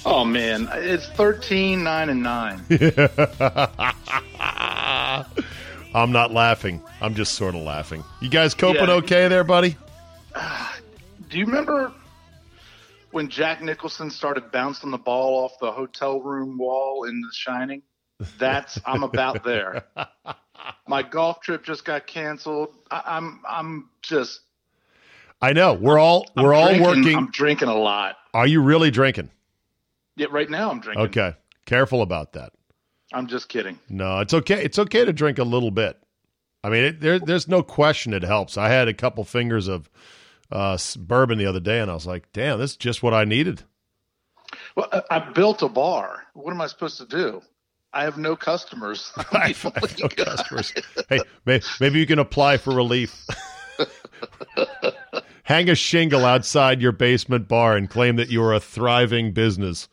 Oh 0.05 0.25
man, 0.25 0.67
it's 0.73 1.07
13, 1.11 1.81
9, 1.81 2.09
and 2.09 2.23
9. 2.23 2.65
I'm 5.93 6.11
not 6.11 6.31
laughing. 6.31 6.81
I'm 7.01 7.15
just 7.15 7.33
sort 7.35 7.55
of 7.55 7.61
laughing. 7.61 8.03
You 8.21 8.29
guys 8.29 8.53
coping 8.53 8.87
Yeah. 8.87 8.93
okay 8.95 9.27
there, 9.27 9.43
buddy? 9.43 9.75
Do 11.29 11.37
you 11.37 11.45
remember 11.45 11.91
when 13.11 13.29
Jack 13.29 13.61
Nicholson 13.61 14.09
started 14.09 14.51
bouncing 14.51 14.91
the 14.91 14.97
ball 14.97 15.43
off 15.43 15.53
the 15.59 15.71
hotel 15.71 16.21
room 16.21 16.57
wall 16.57 17.03
in 17.05 17.19
The 17.21 17.29
Shining? 17.33 17.81
That's 18.37 18.79
I'm 18.85 19.03
about 19.03 19.43
there. 19.43 19.83
My 20.87 21.01
golf 21.03 21.41
trip 21.41 21.63
just 21.63 21.85
got 21.85 22.05
canceled. 22.05 22.69
I, 22.91 23.01
I'm 23.05 23.41
I'm 23.47 23.89
just 24.01 24.41
I 25.41 25.53
know. 25.53 25.73
We're 25.73 25.97
all 25.97 26.25
I'm 26.37 26.43
we're 26.43 26.53
all 26.53 26.67
drinking- 26.67 26.85
working. 27.03 27.15
I'm 27.17 27.31
drinking 27.31 27.67
a 27.69 27.75
lot. 27.77 28.15
Are 28.33 28.45
you 28.47 28.61
really 28.61 28.91
drinking? 28.91 29.29
Yeah, 30.15 30.27
right 30.29 30.49
now 30.49 30.69
I'm 30.69 30.79
drinking. 30.79 31.05
Okay. 31.07 31.35
Careful 31.65 32.01
about 32.01 32.33
that. 32.33 32.53
I'm 33.13 33.27
just 33.27 33.49
kidding. 33.49 33.79
No, 33.89 34.19
it's 34.19 34.33
okay. 34.33 34.63
It's 34.63 34.79
okay 34.79 35.05
to 35.05 35.13
drink 35.13 35.37
a 35.37 35.43
little 35.43 35.71
bit. 35.71 35.97
I 36.63 36.69
mean, 36.69 36.83
it, 36.83 37.01
there, 37.01 37.19
there's 37.19 37.47
no 37.47 37.63
question 37.63 38.13
it 38.13 38.23
helps. 38.23 38.57
I 38.57 38.69
had 38.69 38.87
a 38.87 38.93
couple 38.93 39.23
fingers 39.23 39.67
of 39.67 39.89
uh, 40.51 40.77
bourbon 40.97 41.37
the 41.37 41.45
other 41.45 41.59
day, 41.59 41.79
and 41.79 41.89
I 41.89 41.93
was 41.93 42.05
like, 42.05 42.31
"Damn, 42.33 42.59
this 42.59 42.71
is 42.71 42.77
just 42.77 43.03
what 43.03 43.13
I 43.13 43.23
needed." 43.23 43.63
Well, 44.75 44.87
I, 44.91 45.01
I 45.09 45.19
built 45.31 45.61
a 45.61 45.69
bar. 45.69 46.23
What 46.33 46.51
am 46.51 46.61
I 46.61 46.67
supposed 46.67 46.97
to 46.97 47.05
do? 47.05 47.41
I 47.93 48.03
have 48.03 48.17
no 48.17 48.35
customers. 48.35 49.11
I 49.31 49.49
have 49.49 49.65
I 49.75 49.79
have 49.79 49.99
no 49.99 50.07
customers. 50.09 50.73
Hey, 51.09 51.19
may, 51.45 51.61
maybe 51.79 51.99
you 51.99 52.05
can 52.05 52.19
apply 52.19 52.57
for 52.57 52.73
relief. 52.73 53.25
Hang 55.43 55.69
a 55.69 55.75
shingle 55.75 56.23
outside 56.23 56.81
your 56.81 56.91
basement 56.91 57.47
bar 57.47 57.75
and 57.75 57.89
claim 57.89 58.15
that 58.15 58.29
you 58.29 58.41
are 58.43 58.53
a 58.53 58.59
thriving 58.59 59.33
business. 59.33 59.89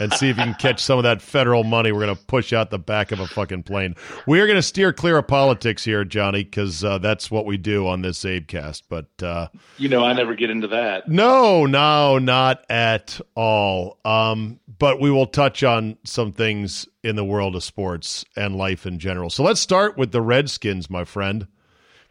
And 0.00 0.12
see 0.12 0.28
if 0.28 0.36
you 0.38 0.44
can 0.44 0.54
catch 0.54 0.80
some 0.80 0.98
of 0.98 1.04
that 1.04 1.20
federal 1.20 1.64
money 1.64 1.92
we're 1.92 2.04
going 2.04 2.16
to 2.16 2.24
push 2.24 2.52
out 2.52 2.70
the 2.70 2.78
back 2.78 3.10
of 3.12 3.20
a 3.20 3.26
fucking 3.26 3.64
plane. 3.64 3.96
We 4.26 4.40
are 4.40 4.46
going 4.46 4.56
to 4.56 4.62
steer 4.62 4.92
clear 4.92 5.18
of 5.18 5.26
politics 5.26 5.84
here, 5.84 6.04
Johnny, 6.04 6.44
because 6.44 6.84
uh, 6.84 6.98
that's 6.98 7.30
what 7.30 7.46
we 7.46 7.56
do 7.56 7.86
on 7.88 8.02
this 8.02 8.22
Zabecast. 8.22 8.82
But 8.88 9.06
uh, 9.22 9.48
You 9.76 9.88
know, 9.88 10.04
I 10.04 10.12
never 10.12 10.34
get 10.34 10.50
into 10.50 10.68
that. 10.68 11.08
no, 11.08 11.66
no, 11.66 12.18
not 12.18 12.64
at 12.70 13.20
all. 13.34 13.98
Um, 14.04 14.60
but 14.78 15.00
we 15.00 15.10
will 15.10 15.26
touch 15.26 15.64
on 15.64 15.96
some 16.04 16.30
things 16.32 16.86
in 17.02 17.16
the 17.16 17.24
world 17.24 17.56
of 17.56 17.64
sports 17.64 18.24
and 18.36 18.54
life 18.56 18.86
in 18.86 18.98
general. 18.98 19.30
So 19.30 19.42
let's 19.42 19.60
start 19.60 19.96
with 19.96 20.12
the 20.12 20.22
Redskins, 20.22 20.88
my 20.88 21.02
friend, 21.04 21.48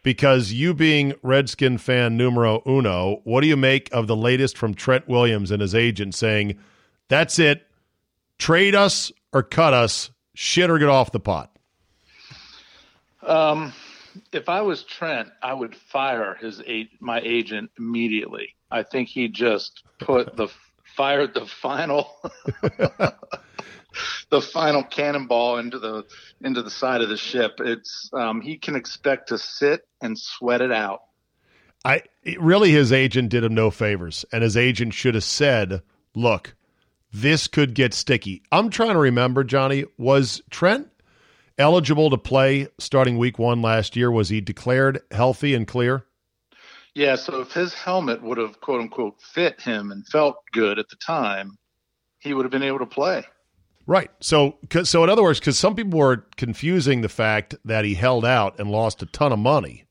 because 0.04 0.52
you 0.52 0.74
being 0.74 1.14
Redskin 1.24 1.78
fan 1.78 2.18
numero 2.18 2.62
uno, 2.68 3.22
what 3.24 3.42
do 3.42 3.48
you 3.48 3.56
make 3.58 3.90
of 3.94 4.08
the 4.08 4.16
latest 4.16 4.58
from 4.58 4.74
Trent 4.74 5.08
Williams 5.08 5.52
and 5.52 5.62
his 5.62 5.74
agent 5.76 6.16
saying, 6.16 6.58
that's 7.10 7.40
it, 7.40 7.67
trade 8.38 8.76
us 8.76 9.12
or 9.34 9.44
cut 9.44 9.74
us, 9.74 10.12
shit 10.34 10.70
or 10.70 10.78
get 10.78 10.90
off 10.90 11.12
the 11.12 11.20
pot? 11.20 11.52
Um, 13.22 13.74
if 14.32 14.50
I 14.50 14.62
was 14.62 14.84
Trent, 14.84 15.30
I 15.42 15.54
would 15.54 15.76
fire 15.76 16.36
his 16.36 16.62
my 17.00 17.20
agent 17.20 17.72
immediately. 17.78 18.56
I 18.72 18.84
think 18.84 19.10
he 19.10 19.28
just 19.28 19.84
put 20.00 20.36
the 20.36 20.48
fired 20.96 21.34
the 21.36 21.46
final 21.46 22.10
the 24.30 24.42
final 24.42 24.84
cannonball 24.84 25.58
into 25.58 25.80
the 25.80 26.06
into 26.42 26.62
the 26.62 26.72
side 26.72 27.02
of 27.02 27.10
the 27.10 27.18
ship. 27.18 27.60
It's 27.60 28.10
um, 28.14 28.42
he 28.42 28.58
can 28.58 28.76
expect 28.76 29.30
to 29.30 29.38
sit 29.38 29.82
and 30.02 30.18
sweat 30.18 30.62
it 30.62 30.72
out. 30.72 31.02
I 31.86 32.04
really 32.40 32.72
his 32.72 32.92
agent 32.92 33.30
did 33.30 33.44
him 33.44 33.54
no 33.54 33.72
favors, 33.72 34.26
and 34.32 34.44
his 34.44 34.58
agent 34.58 34.94
should 34.94 35.16
have 35.16 35.24
said, 35.24 35.82
"Look, 36.16 36.56
this 37.12 37.48
could 37.48 37.74
get 37.74 37.94
sticky." 37.94 38.44
I'm 38.52 38.70
trying 38.70 38.94
to 38.94 39.00
remember, 39.00 39.44
Johnny, 39.44 39.86
was 39.98 40.42
Trent 40.50 40.90
eligible 41.58 42.10
to 42.10 42.18
play 42.18 42.68
starting 42.78 43.18
week 43.18 43.40
one 43.40 43.62
last 43.62 43.96
year? 43.96 44.12
Was 44.12 44.30
he 44.30 44.42
declared 44.42 45.02
healthy 45.12 45.54
and 45.54 45.68
clear? 45.68 46.06
Yeah, 46.94 47.16
so 47.16 47.42
if 47.42 47.52
his 47.52 47.74
helmet 47.74 48.24
would 48.24 48.40
have 48.40 48.60
quote 48.60 48.82
unquote 48.82 49.22
fit 49.22 49.62
him 49.62 49.92
and 49.92 50.08
felt 50.08 50.38
good 50.52 50.80
at 50.80 50.90
the 50.90 50.96
time, 50.96 51.58
he 52.20 52.34
would 52.34 52.44
have 52.44 52.52
been 52.52 52.64
able 52.64 52.80
to 52.80 52.88
play. 52.88 53.24
Right. 53.86 54.12
So, 54.20 54.58
so 54.84 55.04
in 55.04 55.10
other 55.10 55.24
words, 55.24 55.40
because 55.40 55.58
some 55.58 55.76
people 55.76 56.00
were 56.00 56.26
confusing 56.36 57.02
the 57.02 57.10
fact 57.10 57.56
that 57.64 57.86
he 57.86 57.94
held 57.94 58.26
out 58.26 58.60
and 58.60 58.70
lost 58.70 59.02
a 59.02 59.06
ton 59.06 59.32
of 59.32 59.40
money. 59.40 59.86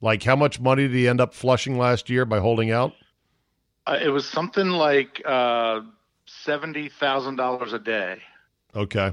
Like, 0.00 0.22
how 0.22 0.34
much 0.34 0.60
money 0.60 0.82
did 0.82 0.96
he 0.96 1.08
end 1.08 1.20
up 1.20 1.32
flushing 1.32 1.78
last 1.78 2.10
year 2.10 2.24
by 2.24 2.40
holding 2.40 2.70
out? 2.70 2.92
Uh, 3.86 3.98
it 4.02 4.08
was 4.08 4.28
something 4.28 4.68
like 4.68 5.22
uh, 5.24 5.80
seventy 6.46 6.88
thousand 6.88 7.36
dollars 7.36 7.74
a 7.74 7.78
day. 7.78 8.22
Okay 8.74 9.12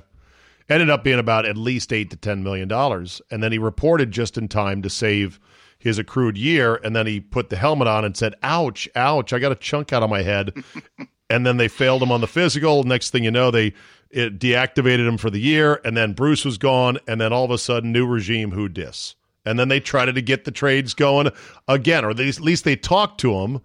ended 0.69 0.89
up 0.89 1.03
being 1.03 1.19
about 1.19 1.45
at 1.45 1.57
least 1.57 1.93
eight 1.93 2.09
to 2.09 2.15
ten 2.15 2.43
million 2.43 2.67
dollars. 2.67 3.21
And 3.31 3.43
then 3.43 3.51
he 3.51 3.57
reported 3.57 4.11
just 4.11 4.37
in 4.37 4.47
time 4.47 4.81
to 4.81 4.89
save 4.89 5.39
his 5.77 5.99
accrued 5.99 6.37
year. 6.37 6.75
And 6.75 6.95
then 6.95 7.05
he 7.05 7.19
put 7.19 7.49
the 7.49 7.55
helmet 7.55 7.87
on 7.87 8.05
and 8.05 8.15
said, 8.15 8.35
"Ouch, 8.43 8.89
ouch! 8.95 9.33
I 9.33 9.39
got 9.39 9.51
a 9.51 9.55
chunk 9.55 9.93
out 9.93 10.03
of 10.03 10.09
my 10.09 10.23
head." 10.23 10.53
and 11.29 11.45
then 11.45 11.57
they 11.57 11.67
failed 11.67 12.01
him 12.01 12.11
on 12.11 12.21
the 12.21 12.27
physical. 12.27 12.83
Next 12.83 13.11
thing 13.11 13.23
you 13.23 13.31
know, 13.31 13.51
they 13.51 13.73
it 14.09 14.39
deactivated 14.39 15.07
him 15.07 15.17
for 15.17 15.29
the 15.29 15.39
year. 15.39 15.81
And 15.83 15.97
then 15.97 16.13
Bruce 16.13 16.45
was 16.45 16.57
gone. 16.57 16.99
And 17.07 17.19
then 17.19 17.33
all 17.33 17.45
of 17.45 17.51
a 17.51 17.57
sudden, 17.57 17.91
new 17.91 18.07
regime. 18.07 18.51
Who 18.51 18.69
dis? 18.69 19.15
And 19.45 19.59
then 19.59 19.67
they 19.67 19.81
tried 19.81 20.05
to 20.05 20.21
get 20.21 20.45
the 20.45 20.51
trades 20.51 20.93
going 20.93 21.29
again, 21.67 22.05
or 22.05 22.11
at 22.11 22.17
least 22.17 22.63
they 22.63 22.77
talked 22.77 23.19
to 23.21 23.33
him. 23.33 23.61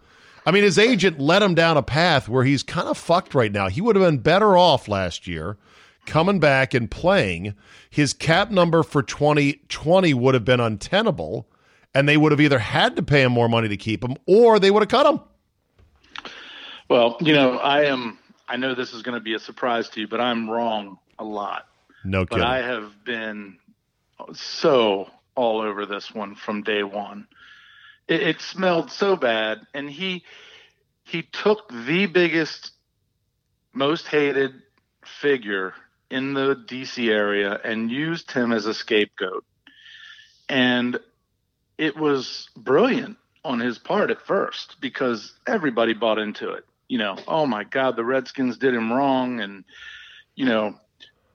I 0.48 0.50
mean, 0.50 0.62
his 0.62 0.78
agent 0.78 1.20
led 1.20 1.42
him 1.42 1.54
down 1.54 1.76
a 1.76 1.82
path 1.82 2.26
where 2.26 2.42
he's 2.42 2.62
kind 2.62 2.88
of 2.88 2.96
fucked 2.96 3.34
right 3.34 3.52
now. 3.52 3.68
He 3.68 3.82
would 3.82 3.96
have 3.96 4.02
been 4.02 4.16
better 4.16 4.56
off 4.56 4.88
last 4.88 5.26
year 5.26 5.58
coming 6.06 6.40
back 6.40 6.72
and 6.72 6.90
playing, 6.90 7.54
his 7.90 8.14
cap 8.14 8.50
number 8.50 8.82
for 8.82 9.02
2020 9.02 10.14
would 10.14 10.32
have 10.32 10.46
been 10.46 10.58
untenable, 10.58 11.46
and 11.94 12.08
they 12.08 12.16
would 12.16 12.32
have 12.32 12.40
either 12.40 12.60
had 12.60 12.96
to 12.96 13.02
pay 13.02 13.20
him 13.20 13.32
more 13.32 13.46
money 13.46 13.68
to 13.68 13.76
keep 13.76 14.02
him 14.02 14.16
or 14.24 14.58
they 14.58 14.70
would 14.70 14.80
have 14.80 14.88
cut 14.88 15.04
him. 15.04 15.20
Well, 16.88 17.18
you 17.20 17.34
know, 17.34 17.58
I 17.58 17.84
am. 17.84 18.18
I 18.48 18.56
know 18.56 18.74
this 18.74 18.94
is 18.94 19.02
going 19.02 19.16
to 19.16 19.22
be 19.22 19.34
a 19.34 19.38
surprise 19.38 19.90
to 19.90 20.00
you, 20.00 20.08
but 20.08 20.18
I'm 20.18 20.48
wrong 20.48 20.98
a 21.18 21.24
lot. 21.24 21.66
No 22.04 22.24
kidding. 22.24 22.42
But 22.42 22.48
I 22.48 22.62
have 22.62 23.04
been 23.04 23.58
so 24.32 25.10
all 25.34 25.60
over 25.60 25.84
this 25.84 26.14
one 26.14 26.34
from 26.34 26.62
day 26.62 26.84
one. 26.84 27.26
It, 28.08 28.22
it 28.22 28.40
smelled 28.40 28.90
so 28.90 29.16
bad, 29.16 29.60
and 29.74 29.88
he 29.88 30.24
he 31.04 31.22
took 31.22 31.70
the 31.70 32.06
biggest, 32.06 32.72
most 33.72 34.06
hated 34.06 34.52
figure 35.04 35.72
in 36.10 36.34
the 36.34 36.54
DC 36.54 37.08
area 37.08 37.58
and 37.64 37.90
used 37.90 38.30
him 38.30 38.52
as 38.52 38.66
a 38.66 38.74
scapegoat. 38.74 39.44
And 40.48 40.98
it 41.76 41.96
was 41.96 42.48
brilliant 42.56 43.16
on 43.44 43.60
his 43.60 43.78
part 43.78 44.10
at 44.10 44.20
first 44.20 44.76
because 44.80 45.32
everybody 45.46 45.94
bought 45.94 46.18
into 46.18 46.52
it. 46.52 46.64
You 46.88 46.98
know, 46.98 47.16
oh 47.26 47.46
my 47.46 47.64
God, 47.64 47.96
the 47.96 48.04
Redskins 48.04 48.58
did 48.58 48.74
him 48.74 48.92
wrong. 48.92 49.40
And, 49.40 49.64
you 50.34 50.46
know, 50.46 50.74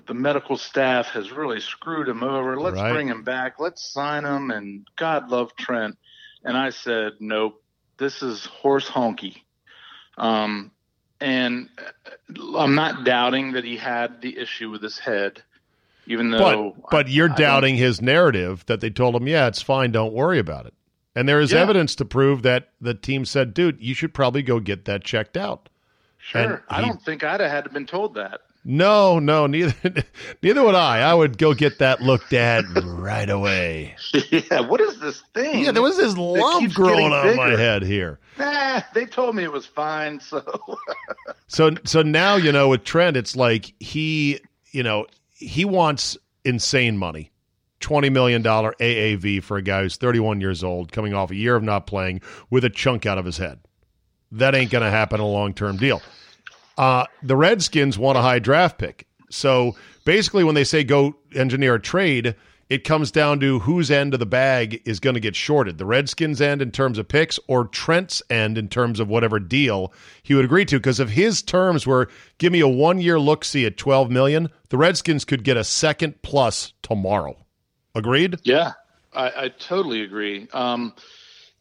the 0.07 0.13
medical 0.13 0.57
staff 0.57 1.07
has 1.07 1.31
really 1.31 1.59
screwed 1.59 2.07
him 2.07 2.23
over. 2.23 2.59
Let's 2.59 2.79
right. 2.79 2.91
bring 2.91 3.07
him 3.07 3.23
back. 3.23 3.59
Let's 3.59 3.83
sign 3.83 4.25
him. 4.25 4.51
And 4.51 4.87
God 4.95 5.29
love 5.29 5.55
Trent. 5.55 5.97
And 6.43 6.57
I 6.57 6.71
said, 6.71 7.13
nope, 7.19 7.61
this 7.97 8.21
is 8.21 8.45
horse 8.45 8.89
honky. 8.89 9.37
Um, 10.17 10.71
and 11.19 11.69
uh, 11.77 12.57
I'm 12.57 12.75
not 12.75 13.05
doubting 13.05 13.53
that 13.53 13.63
he 13.63 13.77
had 13.77 14.21
the 14.21 14.37
issue 14.37 14.69
with 14.69 14.81
his 14.81 14.99
head, 14.99 15.41
even 16.05 16.31
though. 16.31 16.75
But, 16.75 16.89
but 16.91 17.09
you're 17.09 17.31
I, 17.31 17.35
doubting 17.35 17.75
I 17.75 17.79
his 17.79 18.01
narrative 18.01 18.65
that 18.67 18.81
they 18.81 18.89
told 18.89 19.15
him, 19.15 19.27
yeah, 19.27 19.47
it's 19.47 19.61
fine, 19.61 19.91
don't 19.91 20.13
worry 20.13 20.39
about 20.39 20.65
it. 20.65 20.73
And 21.15 21.29
there 21.29 21.39
is 21.39 21.51
yeah. 21.51 21.61
evidence 21.61 21.95
to 21.95 22.05
prove 22.05 22.41
that 22.41 22.69
the 22.81 22.93
team 22.93 23.25
said, 23.25 23.53
dude, 23.53 23.81
you 23.81 23.93
should 23.93 24.13
probably 24.13 24.41
go 24.41 24.59
get 24.59 24.85
that 24.85 25.03
checked 25.03 25.37
out. 25.37 25.69
Sure. 26.17 26.63
I 26.69 26.81
don't 26.81 27.01
think 27.01 27.23
I'd 27.23 27.41
have 27.41 27.51
had 27.51 27.73
been 27.73 27.85
told 27.85 28.15
that. 28.15 28.41
No, 28.65 29.19
no, 29.19 29.45
neither 29.45 29.73
neither 30.41 30.63
would 30.63 30.75
I. 30.75 30.99
I 30.99 31.13
would 31.13 31.37
go 31.37 31.53
get 31.53 31.79
that 31.79 32.01
looked 32.01 32.33
at 32.33 32.63
right 32.83 33.29
away. 33.29 33.95
Yeah, 34.29 34.61
what 34.61 34.79
is 34.79 34.99
this 34.99 35.21
thing? 35.33 35.63
Yeah, 35.63 35.71
there 35.71 35.81
was 35.81 35.97
this 35.97 36.15
lump 36.17 36.73
growing 36.73 37.11
on 37.11 37.35
my 37.35 37.51
head 37.51 37.83
here. 37.83 38.19
Nah, 38.37 38.81
they 38.93 39.05
told 39.05 39.35
me 39.35 39.43
it 39.43 39.51
was 39.51 39.65
fine, 39.65 40.19
so 40.19 40.41
So 41.47 41.71
so 41.83 42.01
now, 42.01 42.35
you 42.35 42.51
know, 42.51 42.69
with 42.69 42.83
Trent, 42.83 43.17
it's 43.17 43.35
like 43.35 43.73
he, 43.79 44.39
you 44.71 44.81
know, 44.83 45.07
he 45.33 45.65
wants 45.65 46.17
insane 46.43 46.97
money. 46.97 47.31
$20 47.81 48.13
million 48.13 48.41
AAV 48.41 49.43
for 49.43 49.57
a 49.57 49.61
guy 49.61 49.81
who's 49.81 49.97
31 49.97 50.39
years 50.39 50.63
old, 50.63 50.93
coming 50.93 51.13
off 51.13 51.31
a 51.31 51.35
year 51.35 51.53
of 51.57 51.63
not 51.63 51.85
playing 51.85 52.21
with 52.49 52.63
a 52.63 52.69
chunk 52.69 53.05
out 53.05 53.17
of 53.17 53.25
his 53.25 53.37
head. 53.37 53.59
That 54.31 54.55
ain't 54.55 54.71
going 54.71 54.85
to 54.85 54.89
happen 54.89 55.19
a 55.19 55.27
long 55.27 55.53
term 55.53 55.75
deal. 55.75 56.01
Uh, 56.77 57.05
the 57.21 57.35
Redskins 57.35 57.97
want 57.97 58.17
a 58.17 58.21
high 58.21 58.39
draft 58.39 58.77
pick. 58.77 59.07
So 59.29 59.75
basically, 60.05 60.43
when 60.43 60.55
they 60.55 60.63
say 60.63 60.83
go 60.83 61.15
engineer 61.33 61.75
a 61.75 61.81
trade, 61.81 62.35
it 62.69 62.83
comes 62.83 63.11
down 63.11 63.39
to 63.41 63.59
whose 63.59 63.91
end 63.91 64.13
of 64.13 64.19
the 64.19 64.25
bag 64.25 64.81
is 64.85 64.99
going 64.99 65.13
to 65.13 65.19
get 65.19 65.35
shorted 65.35 65.77
the 65.77 65.85
Redskins' 65.85 66.41
end 66.41 66.61
in 66.61 66.71
terms 66.71 66.97
of 66.97 67.07
picks 67.07 67.39
or 67.47 67.65
Trent's 67.65 68.21
end 68.29 68.57
in 68.57 68.69
terms 68.69 68.99
of 68.99 69.07
whatever 69.07 69.39
deal 69.39 69.93
he 70.23 70.33
would 70.33 70.45
agree 70.45 70.65
to. 70.65 70.77
Because 70.77 70.99
if 70.99 71.09
his 71.09 71.41
terms 71.41 71.85
were 71.85 72.09
give 72.37 72.51
me 72.51 72.61
a 72.61 72.67
one 72.67 72.99
year 72.99 73.19
look 73.19 73.43
see 73.43 73.65
at 73.65 73.77
12 73.77 74.09
million, 74.09 74.49
the 74.69 74.77
Redskins 74.77 75.25
could 75.25 75.43
get 75.43 75.57
a 75.57 75.63
second 75.63 76.21
plus 76.21 76.73
tomorrow. 76.81 77.37
Agreed? 77.95 78.39
Yeah, 78.43 78.71
I, 79.13 79.43
I 79.43 79.49
totally 79.49 80.01
agree. 80.01 80.47
Um, 80.53 80.93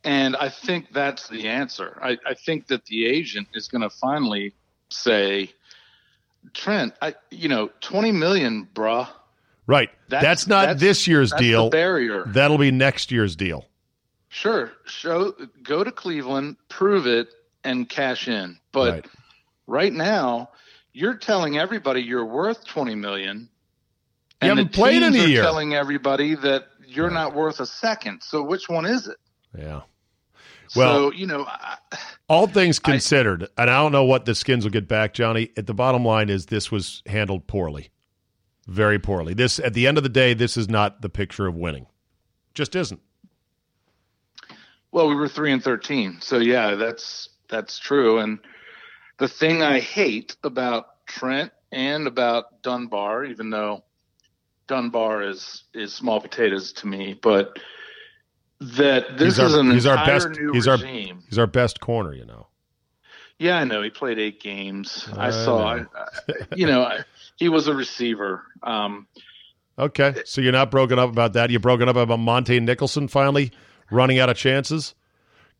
and 0.04 0.34
I 0.36 0.48
think 0.48 0.92
that's 0.92 1.28
the 1.28 1.48
answer. 1.48 1.98
I, 2.02 2.16
I 2.26 2.34
think 2.34 2.68
that 2.68 2.86
the 2.86 3.06
agent 3.06 3.48
is 3.54 3.68
going 3.68 3.82
to 3.82 3.90
finally 3.90 4.54
say, 4.92 5.50
Trent, 6.54 6.94
I, 7.00 7.14
you 7.30 7.48
know, 7.48 7.70
20 7.80 8.12
million, 8.12 8.68
bruh. 8.72 9.08
Right. 9.66 9.90
That's, 10.08 10.22
that's 10.22 10.46
not 10.46 10.66
that's, 10.66 10.80
this 10.80 11.06
year's 11.06 11.32
deal. 11.32 11.70
barrier. 11.70 12.24
That'll 12.26 12.58
be 12.58 12.70
next 12.70 13.10
year's 13.10 13.36
deal. 13.36 13.66
Sure. 14.28 14.72
Show 14.86 15.34
go 15.62 15.84
to 15.84 15.92
Cleveland, 15.92 16.56
prove 16.68 17.06
it, 17.06 17.28
and 17.64 17.88
cash 17.88 18.28
in. 18.28 18.58
But 18.72 18.92
right, 18.92 19.06
right 19.66 19.92
now, 19.92 20.50
you're 20.92 21.14
telling 21.14 21.58
everybody 21.58 22.00
you're 22.02 22.24
worth 22.24 22.64
20 22.66 22.94
million. 22.94 23.48
You 24.42 24.50
and 24.50 24.58
haven't 24.58 24.72
played 24.72 25.02
in 25.02 25.14
a 25.14 25.26
year. 25.26 25.42
Telling 25.42 25.74
everybody 25.74 26.34
that 26.34 26.64
you're 26.86 27.06
right. 27.06 27.14
not 27.14 27.34
worth 27.34 27.60
a 27.60 27.66
second. 27.66 28.22
So 28.22 28.42
which 28.42 28.68
one 28.68 28.86
is 28.86 29.06
it? 29.06 29.18
Yeah. 29.56 29.82
Well, 30.74 31.10
so, 31.10 31.12
you 31.12 31.26
know, 31.26 31.44
I, 31.46 31.76
all 32.28 32.46
things 32.46 32.78
considered, 32.78 33.44
I, 33.56 33.62
and 33.62 33.70
I 33.70 33.82
don't 33.82 33.92
know 33.92 34.04
what 34.04 34.24
the 34.24 34.34
skins 34.34 34.64
will 34.64 34.70
get 34.70 34.88
back, 34.88 35.14
Johnny. 35.14 35.50
At 35.56 35.66
the 35.66 35.74
bottom 35.74 36.04
line 36.04 36.28
is 36.28 36.46
this 36.46 36.70
was 36.70 37.02
handled 37.06 37.46
poorly, 37.46 37.90
very 38.66 38.98
poorly. 38.98 39.34
This, 39.34 39.58
at 39.58 39.74
the 39.74 39.86
end 39.86 39.98
of 39.98 40.02
the 40.02 40.08
day, 40.08 40.34
this 40.34 40.56
is 40.56 40.68
not 40.68 41.02
the 41.02 41.08
picture 41.08 41.46
of 41.46 41.54
winning. 41.54 41.86
Just 42.54 42.74
isn't. 42.74 43.00
Well, 44.92 45.08
we 45.08 45.14
were 45.14 45.28
three 45.28 45.52
and 45.52 45.64
thirteen, 45.64 46.18
so 46.20 46.38
yeah, 46.38 46.74
that's 46.74 47.30
that's 47.48 47.78
true. 47.78 48.18
And 48.18 48.38
the 49.18 49.28
thing 49.28 49.62
I 49.62 49.80
hate 49.80 50.36
about 50.44 51.06
Trent 51.06 51.50
and 51.70 52.06
about 52.06 52.62
Dunbar, 52.62 53.24
even 53.24 53.48
though 53.48 53.84
Dunbar 54.66 55.22
is 55.22 55.64
is 55.72 55.94
small 55.94 56.20
potatoes 56.20 56.72
to 56.74 56.86
me, 56.86 57.18
but 57.20 57.58
that 58.76 59.18
this 59.18 59.36
he's 59.36 59.38
is 59.38 59.54
our, 59.54 59.60
an 59.60 59.70
he's 59.70 59.86
our 59.86 60.06
best, 60.06 60.30
new 60.30 60.52
he's 60.52 60.66
regime. 60.66 61.16
Our, 61.16 61.22
he's 61.28 61.38
our 61.38 61.46
best 61.46 61.80
corner, 61.80 62.12
you 62.12 62.24
know. 62.24 62.46
Yeah, 63.38 63.58
I 63.58 63.64
know. 63.64 63.82
He 63.82 63.90
played 63.90 64.18
eight 64.18 64.40
games. 64.40 65.08
I, 65.16 65.28
I 65.28 65.30
saw. 65.30 65.74
I, 65.74 65.84
you 66.54 66.66
know, 66.66 66.98
he 67.36 67.48
was 67.48 67.66
a 67.66 67.74
receiver. 67.74 68.44
Um, 68.62 69.06
okay, 69.78 70.14
so 70.24 70.40
you're 70.40 70.52
not 70.52 70.70
broken 70.70 70.98
up 70.98 71.10
about 71.10 71.32
that. 71.32 71.50
You're 71.50 71.60
broken 71.60 71.88
up 71.88 71.96
about 71.96 72.18
Montae 72.18 72.62
Nicholson 72.62 73.08
finally 73.08 73.50
running 73.90 74.18
out 74.18 74.30
of 74.30 74.36
chances. 74.36 74.94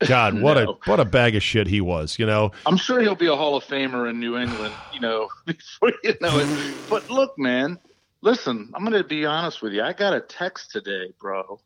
God, 0.07 0.41
what 0.41 0.55
no. 0.65 0.73
a 0.73 0.91
what 0.91 1.01
a 1.01 1.05
bag 1.05 1.35
of 1.35 1.43
shit 1.43 1.67
he 1.67 1.81
was. 1.81 2.19
You 2.19 2.27
know, 2.27 2.53
I'm 2.67 2.77
sure 2.77 3.01
he'll 3.01 3.15
be 3.15 3.27
a 3.27 3.37
Hall 3.37 3.57
of 3.57 3.65
Famer 3.65 4.09
in 4.09 4.21
New 4.21 4.37
England. 4.37 4.75
You 4.93 5.01
know, 5.01 5.29
before 5.47 5.93
you 6.05 6.15
know 6.21 6.39
it. 6.39 6.75
But 6.89 7.11
look, 7.11 7.37
man, 7.39 7.79
Listen, 8.23 8.71
I'm 8.73 8.85
going 8.85 8.97
to 8.97 9.07
be 9.07 9.27
honest 9.27 9.63
with 9.63 9.73
you. 9.73 9.83
I 9.83 9.93
got 9.93 10.15
a 10.15 10.21
text 10.21 10.71
today, 10.71 11.13
bro. 11.21 11.61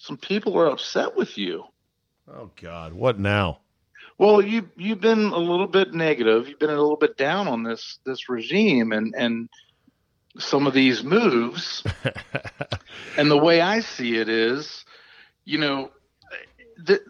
Some 0.00 0.16
people 0.16 0.58
are 0.58 0.66
upset 0.66 1.14
with 1.14 1.36
you. 1.36 1.64
Oh 2.26 2.50
God, 2.60 2.94
what 2.94 3.18
now? 3.18 3.60
Well, 4.16 4.40
you 4.40 4.70
you've 4.76 5.00
been 5.00 5.26
a 5.26 5.38
little 5.38 5.66
bit 5.66 5.92
negative. 5.92 6.48
You've 6.48 6.58
been 6.58 6.70
a 6.70 6.80
little 6.80 6.96
bit 6.96 7.18
down 7.18 7.48
on 7.48 7.64
this 7.64 7.98
this 8.06 8.30
regime 8.30 8.92
and 8.92 9.14
and 9.14 9.50
some 10.38 10.66
of 10.66 10.72
these 10.72 11.04
moves. 11.04 11.84
and 13.18 13.30
the 13.30 13.36
way 13.36 13.60
I 13.60 13.80
see 13.80 14.16
it 14.16 14.30
is, 14.30 14.86
you 15.44 15.58
know, 15.58 15.90
the, 16.78 17.00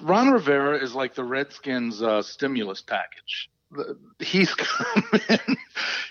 Ron 0.00 0.30
Rivera 0.30 0.82
is 0.82 0.94
like 0.94 1.14
the 1.14 1.24
Redskins' 1.24 2.00
uh, 2.00 2.22
stimulus 2.22 2.80
package. 2.80 3.50
He's 4.18 4.54
in, 5.28 5.58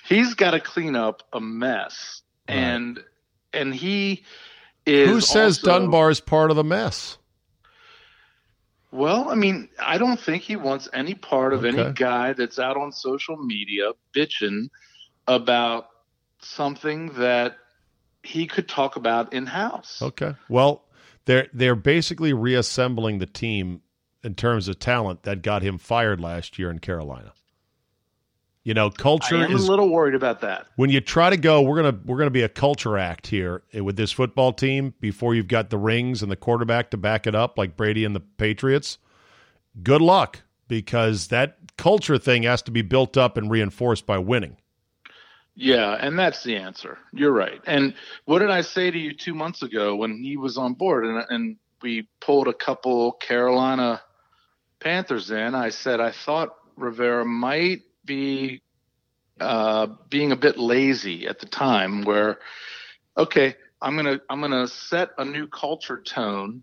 he's 0.08 0.36
got 0.36 0.52
to 0.52 0.60
clean 0.60 0.96
up 0.96 1.24
a 1.34 1.42
mess, 1.42 2.22
right. 2.48 2.56
and 2.56 3.04
and 3.52 3.74
he 3.74 4.26
is. 4.86 5.10
Who 5.10 5.22
says 5.22 5.58
also, 5.60 5.80
Dunbar's 5.80 6.20
part 6.20 6.52
of 6.52 6.58
the 6.58 6.64
mess? 6.64 7.18
Well, 8.92 9.30
I 9.30 9.36
mean, 9.36 9.70
I 9.80 9.98
don't 9.98 10.20
think 10.20 10.44
he 10.44 10.56
wants 10.56 10.90
any 10.94 11.14
part 11.14 11.54
of 11.54 11.64
okay. 11.64 11.80
any 11.80 11.94
guy 11.94 12.34
that's 12.34 12.58
out 12.58 12.76
on 12.76 12.92
social 12.92 13.38
media 13.38 13.92
bitching 14.16 14.70
about 15.28 15.90
something 16.42 17.14
that 17.14 17.58
he 18.24 18.48
could 18.48 18.68
talk 18.68 18.96
about 18.96 19.32
in 19.32 19.46
house. 19.46 20.02
Okay. 20.02 20.36
Well, 20.50 20.84
they're 21.26 21.48
they're 21.54 21.76
basically 21.76 22.34
reassembling 22.34 23.20
the 23.20 23.28
team 23.28 23.82
in 24.24 24.36
terms 24.36 24.68
of 24.68 24.80
talent 24.80 25.24
that 25.24 25.42
got 25.42 25.62
him 25.62 25.78
fired 25.78 26.20
last 26.20 26.58
year 26.58 26.72
in 26.72 26.80
Carolina. 26.80 27.34
You 28.70 28.76
know, 28.76 28.92
culture 28.92 29.38
I 29.38 29.46
am 29.46 29.56
is 29.56 29.68
a 29.68 29.72
little 29.72 29.90
worried 29.90 30.14
about 30.14 30.42
that. 30.42 30.68
When 30.76 30.92
you 30.92 31.02
try 31.02 31.32
to 31.32 31.38
go, 31.38 31.60
we're 31.60 31.82
gonna 31.82 32.00
we're 32.06 32.20
gonna 32.20 32.30
be 32.30 32.44
a 32.44 32.50
culture 32.50 33.00
act 33.00 33.26
here 33.26 33.64
with 33.74 33.96
this 33.96 34.12
football 34.12 34.54
team 34.54 34.94
before 35.00 35.34
you've 35.34 35.48
got 35.48 35.72
the 35.72 35.80
rings 35.80 36.22
and 36.22 36.32
the 36.32 36.36
quarterback 36.36 36.92
to 36.92 36.98
back 36.98 37.26
it 37.26 37.34
up, 37.34 37.58
like 37.58 37.76
Brady 37.76 38.06
and 38.06 38.16
the 38.16 38.20
Patriots. 38.20 39.00
Good 39.82 40.04
luck, 40.04 40.44
because 40.68 41.30
that 41.30 41.58
culture 41.78 42.20
thing 42.20 42.44
has 42.44 42.62
to 42.62 42.70
be 42.70 42.84
built 42.84 43.18
up 43.18 43.38
and 43.38 43.50
reinforced 43.50 44.06
by 44.06 44.20
winning. 44.20 44.58
Yeah, 45.56 45.98
and 46.00 46.20
that's 46.20 46.44
the 46.44 46.56
answer. 46.56 47.00
You're 47.12 47.34
right. 47.34 47.62
And 47.66 47.96
what 48.26 48.38
did 48.38 48.52
I 48.52 48.62
say 48.62 48.92
to 48.92 49.00
you 49.00 49.16
two 49.16 49.34
months 49.34 49.64
ago 49.64 49.96
when 49.96 50.22
he 50.22 50.38
was 50.38 50.60
on 50.60 50.76
board 50.76 51.08
and 51.08 51.26
and 51.32 51.58
we 51.82 52.08
pulled 52.22 52.48
a 52.48 52.54
couple 52.54 53.14
Carolina 53.14 54.04
Panthers 54.80 55.32
in? 55.32 55.56
I 55.56 55.70
said 55.70 56.00
I 56.00 56.12
thought 56.12 56.56
Rivera 56.78 57.26
might 57.26 57.82
be 58.10 58.62
uh, 59.40 59.88
being 60.10 60.32
a 60.32 60.36
bit 60.36 60.58
lazy 60.58 61.28
at 61.28 61.40
the 61.40 61.46
time 61.46 62.04
where 62.04 62.40
okay 63.16 63.56
i'm 63.82 63.96
gonna 63.96 64.20
i'm 64.30 64.42
gonna 64.42 64.68
set 64.68 65.12
a 65.18 65.24
new 65.24 65.48
culture 65.48 66.02
tone 66.02 66.62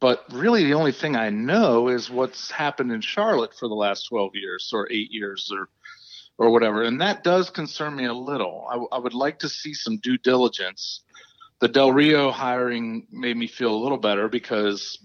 but 0.00 0.24
really 0.32 0.64
the 0.64 0.72
only 0.72 0.92
thing 0.92 1.16
i 1.16 1.28
know 1.28 1.88
is 1.88 2.08
what's 2.08 2.50
happened 2.50 2.90
in 2.90 3.02
charlotte 3.02 3.52
for 3.52 3.68
the 3.68 3.74
last 3.74 4.08
12 4.08 4.30
years 4.34 4.70
or 4.72 4.88
eight 4.90 5.10
years 5.10 5.50
or 5.52 5.68
or 6.38 6.50
whatever. 6.50 6.82
And 6.82 7.00
that 7.00 7.22
does 7.22 7.50
concern 7.50 7.96
me 7.96 8.06
a 8.06 8.12
little. 8.12 8.66
I, 8.68 8.96
I 8.96 8.98
would 8.98 9.14
like 9.14 9.38
to 9.40 9.48
see 9.48 9.74
some 9.74 9.98
due 9.98 10.18
diligence. 10.18 11.02
The 11.60 11.68
del 11.68 11.92
rio 11.92 12.30
hiring 12.30 13.06
made 13.10 13.36
me 13.36 13.46
feel 13.46 13.72
a 13.72 13.76
little 13.82 13.98
better 13.98 14.28
because 14.28 14.98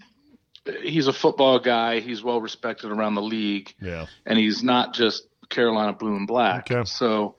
he's 0.82 1.06
a 1.06 1.12
football 1.12 1.58
guy. 1.58 2.00
He's 2.00 2.22
well 2.22 2.40
respected 2.40 2.90
around 2.90 3.14
the 3.14 3.22
league. 3.22 3.74
Yeah. 3.80 4.06
And 4.26 4.38
he's 4.38 4.62
not 4.62 4.94
just 4.94 5.28
Carolina 5.48 5.92
blue 5.92 6.16
and 6.16 6.26
black. 6.26 6.70
Okay. 6.70 6.84
So. 6.84 7.36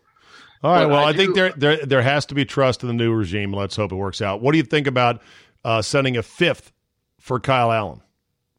All 0.62 0.74
right. 0.74 0.86
Well, 0.86 1.06
I, 1.06 1.10
I 1.10 1.14
think 1.14 1.36
there, 1.36 1.54
there 1.56 1.86
there 1.86 2.02
has 2.02 2.26
to 2.28 2.36
be 2.36 2.44
trust 2.44 2.84
in 2.84 2.88
the 2.88 2.94
new 2.94 3.14
regime. 3.14 3.54
Let's 3.54 3.76
hope 3.76 3.92
it 3.92 3.96
works 3.96 4.22
out. 4.22 4.42
What 4.42 4.52
do 4.52 4.58
you 4.58 4.64
think 4.64 4.88
about 4.88 5.22
uh, 5.64 5.82
sending 5.82 6.18
a 6.18 6.24
fifth 6.24 6.74
for 7.20 7.40
Kyle 7.40 7.72
Allen, 7.72 8.02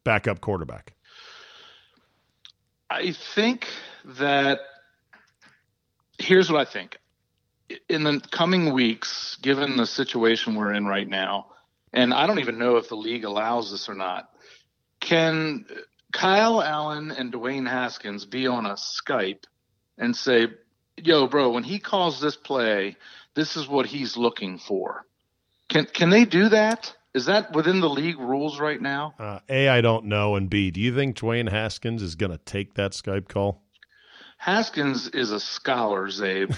backup 0.03 0.41
quarterback? 0.41 0.93
I 2.89 3.11
think 3.11 3.67
that 4.03 4.59
here's 6.17 6.51
what 6.51 6.67
I 6.67 6.71
think. 6.71 6.97
In 7.87 8.03
the 8.03 8.19
coming 8.31 8.73
weeks, 8.73 9.37
given 9.41 9.77
the 9.77 9.85
situation 9.85 10.55
we're 10.55 10.73
in 10.73 10.85
right 10.85 11.07
now, 11.07 11.47
and 11.93 12.13
I 12.13 12.27
don't 12.27 12.39
even 12.39 12.57
know 12.57 12.77
if 12.77 12.89
the 12.89 12.97
league 12.97 13.23
allows 13.23 13.71
this 13.71 13.87
or 13.87 13.93
not, 13.93 14.29
can 14.99 15.65
Kyle 16.11 16.61
Allen 16.61 17.11
and 17.11 17.31
Dwayne 17.31 17.69
Haskins 17.69 18.25
be 18.25 18.47
on 18.47 18.65
a 18.65 18.75
Skype 18.75 19.43
and 19.97 20.15
say, 20.15 20.47
"Yo, 20.97 21.27
bro, 21.27 21.51
when 21.51 21.63
he 21.63 21.79
calls 21.79 22.19
this 22.19 22.35
play, 22.35 22.97
this 23.33 23.55
is 23.55 23.67
what 23.67 23.85
he's 23.85 24.17
looking 24.17 24.57
for." 24.57 25.05
Can 25.69 25.85
can 25.85 26.09
they 26.09 26.25
do 26.25 26.49
that? 26.49 26.93
Is 27.13 27.25
that 27.25 27.53
within 27.53 27.81
the 27.81 27.89
league 27.89 28.19
rules 28.19 28.59
right 28.59 28.81
now? 28.81 29.13
Uh, 29.19 29.39
a, 29.49 29.67
I 29.67 29.81
don't 29.81 30.05
know, 30.05 30.35
and 30.35 30.49
B, 30.49 30.71
do 30.71 30.79
you 30.79 30.95
think 30.95 31.17
Dwayne 31.17 31.49
Haskins 31.49 32.01
is 32.01 32.15
going 32.15 32.31
to 32.31 32.37
take 32.37 32.75
that 32.75 32.91
Skype 32.91 33.27
call? 33.27 33.61
Haskins 34.37 35.07
is 35.09 35.29
a 35.31 35.39
scholar, 35.39 36.07
Zabe. 36.07 36.49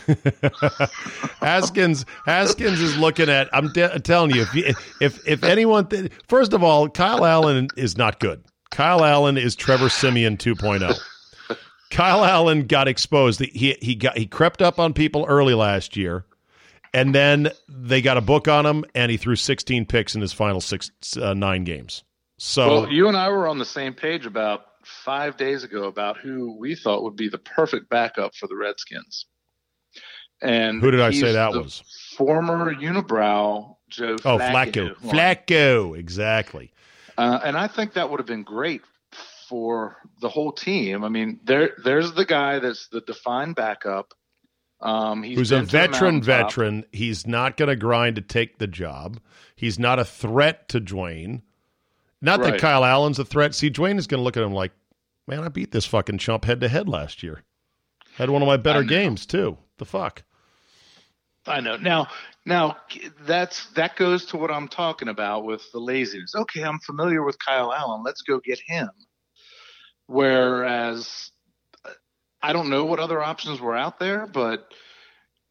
Haskins 1.42 2.06
Haskins 2.26 2.80
is 2.80 2.98
looking 2.98 3.30
at. 3.30 3.50
I'm 3.52 3.74
de- 3.74 4.00
telling 4.00 4.34
you, 4.34 4.46
if 4.54 5.02
if 5.02 5.28
if 5.28 5.44
anyone, 5.44 5.88
th- 5.90 6.12
first 6.30 6.54
of 6.54 6.64
all, 6.64 6.88
Kyle 6.88 7.26
Allen 7.26 7.68
is 7.76 7.98
not 7.98 8.22
good. 8.22 8.46
Kyle 8.74 9.06
Allen 9.06 9.38
is 9.38 9.56
Trevor 9.56 9.88
Siemian 9.88 10.36
2.0. 10.36 10.98
Kyle 11.92 12.26
Allen 12.26 12.66
got 12.66 12.88
exposed. 12.88 13.40
He 13.40 13.78
he 13.80 13.94
got 13.94 14.18
he 14.18 14.26
crept 14.26 14.64
up 14.64 14.80
on 14.80 14.94
people 14.94 15.26
early 15.30 15.54
last 15.54 15.96
year, 15.96 16.26
and 16.92 17.14
then 17.14 17.52
they 17.70 18.02
got 18.02 18.18
a 18.18 18.22
book 18.22 18.48
on 18.48 18.66
him, 18.66 18.84
and 18.96 19.12
he 19.12 19.18
threw 19.18 19.36
16 19.36 19.86
picks 19.86 20.16
in 20.16 20.22
his 20.22 20.34
final 20.34 20.60
six 20.60 20.90
uh, 21.18 21.36
nine 21.36 21.66
games. 21.66 22.04
So 22.40 22.68
well, 22.68 22.92
you 22.92 23.08
and 23.08 23.16
I 23.16 23.30
were 23.30 23.48
on 23.48 23.60
the 23.60 23.66
same 23.66 23.94
page 23.94 24.26
about 24.26 24.66
five 24.84 25.38
days 25.38 25.64
ago 25.64 25.84
about 25.84 26.18
who 26.18 26.58
we 26.58 26.74
thought 26.74 27.04
would 27.04 27.16
be 27.16 27.30
the 27.30 27.38
perfect 27.38 27.90
backup 27.90 28.34
for 28.34 28.48
the 28.48 28.56
Redskins. 28.56 29.28
And 30.42 30.82
who 30.82 30.90
did 30.90 31.00
I 31.00 31.12
say 31.12 31.32
that 31.34 31.52
was? 31.52 31.84
Former 32.18 32.74
unibrow 32.74 33.76
Joe. 33.90 34.18
Oh, 34.26 34.40
Flacco. 34.40 34.96
Flacco, 34.96 35.12
Flacco. 35.12 35.98
exactly. 35.98 36.74
Uh, 37.18 37.40
and 37.44 37.58
I 37.58 37.68
think 37.68 37.94
that 37.94 38.10
would 38.10 38.20
have 38.20 38.28
been 38.28 38.44
great 38.44 38.82
for 39.48 39.98
the 40.22 40.30
whole 40.30 40.52
team. 40.52 41.04
I 41.04 41.10
mean, 41.10 41.40
there 41.44 41.72
there's 41.84 42.14
the 42.14 42.26
guy 42.26 42.60
that's 42.60 42.88
the 42.88 43.02
defined 43.02 43.56
backup. 43.56 44.14
Um, 44.82 45.24
Who's 45.24 45.52
a 45.52 45.62
veteran 45.62 46.22
veteran. 46.22 46.86
He's 46.92 47.26
not 47.26 47.56
going 47.56 47.70
to 47.70 47.76
grind 47.76 48.18
to 48.18 48.22
take 48.22 48.58
the 48.58 48.68
job. 48.68 49.20
He's 49.56 49.80
not 49.80 50.00
a 50.00 50.06
threat 50.06 50.68
to 50.70 50.82
Dwayne. 50.82 51.42
Not 52.22 52.40
right. 52.40 52.52
that 52.52 52.60
Kyle 52.60 52.84
Allen's 52.84 53.20
a 53.20 53.26
threat. 53.26 53.54
See, 53.54 53.70
Dwayne 53.70 53.98
is 53.98 54.08
going 54.08 54.20
to 54.20 54.24
look 54.24 54.38
at 54.38 54.44
him 54.44 54.54
like, 54.54 54.72
man, 55.28 55.44
I 55.44 55.50
beat 55.50 55.72
this 55.72 55.86
fucking 55.86 56.18
chump 56.18 56.46
head 56.46 56.62
to 56.62 56.68
head 56.68 56.90
last 56.90 57.24
year. 57.24 57.44
Had 58.16 58.30
one 58.30 58.42
of 58.42 58.48
my 58.48 58.58
better 58.58 58.84
games 58.84 59.26
too. 59.26 59.58
The 59.78 59.86
fuck. 59.86 60.24
I 61.46 61.60
know. 61.60 61.78
Now, 61.78 62.08
now 62.46 62.78
that's 63.22 63.68
that 63.74 63.96
goes 63.96 64.26
to 64.26 64.38
what 64.38 64.52
I'm 64.52 64.68
talking 64.68 65.08
about 65.08 65.46
with 65.46 65.64
the 65.72 65.80
laziness. 65.80 66.36
Okay, 66.36 66.64
I'm 66.64 66.80
familiar 66.80 67.24
with 67.24 67.38
Kyle 67.40 67.74
Allen. 67.74 68.04
Let's 68.04 68.22
go 68.22 68.40
get 68.40 68.60
him. 68.66 68.90
Whereas 70.08 71.32
I 72.42 72.52
don't 72.52 72.70
know 72.70 72.86
what 72.86 73.00
other 73.00 73.24
options 73.24 73.62
were 73.62 73.76
out 73.76 74.00
there, 74.00 74.28
but 74.28 74.74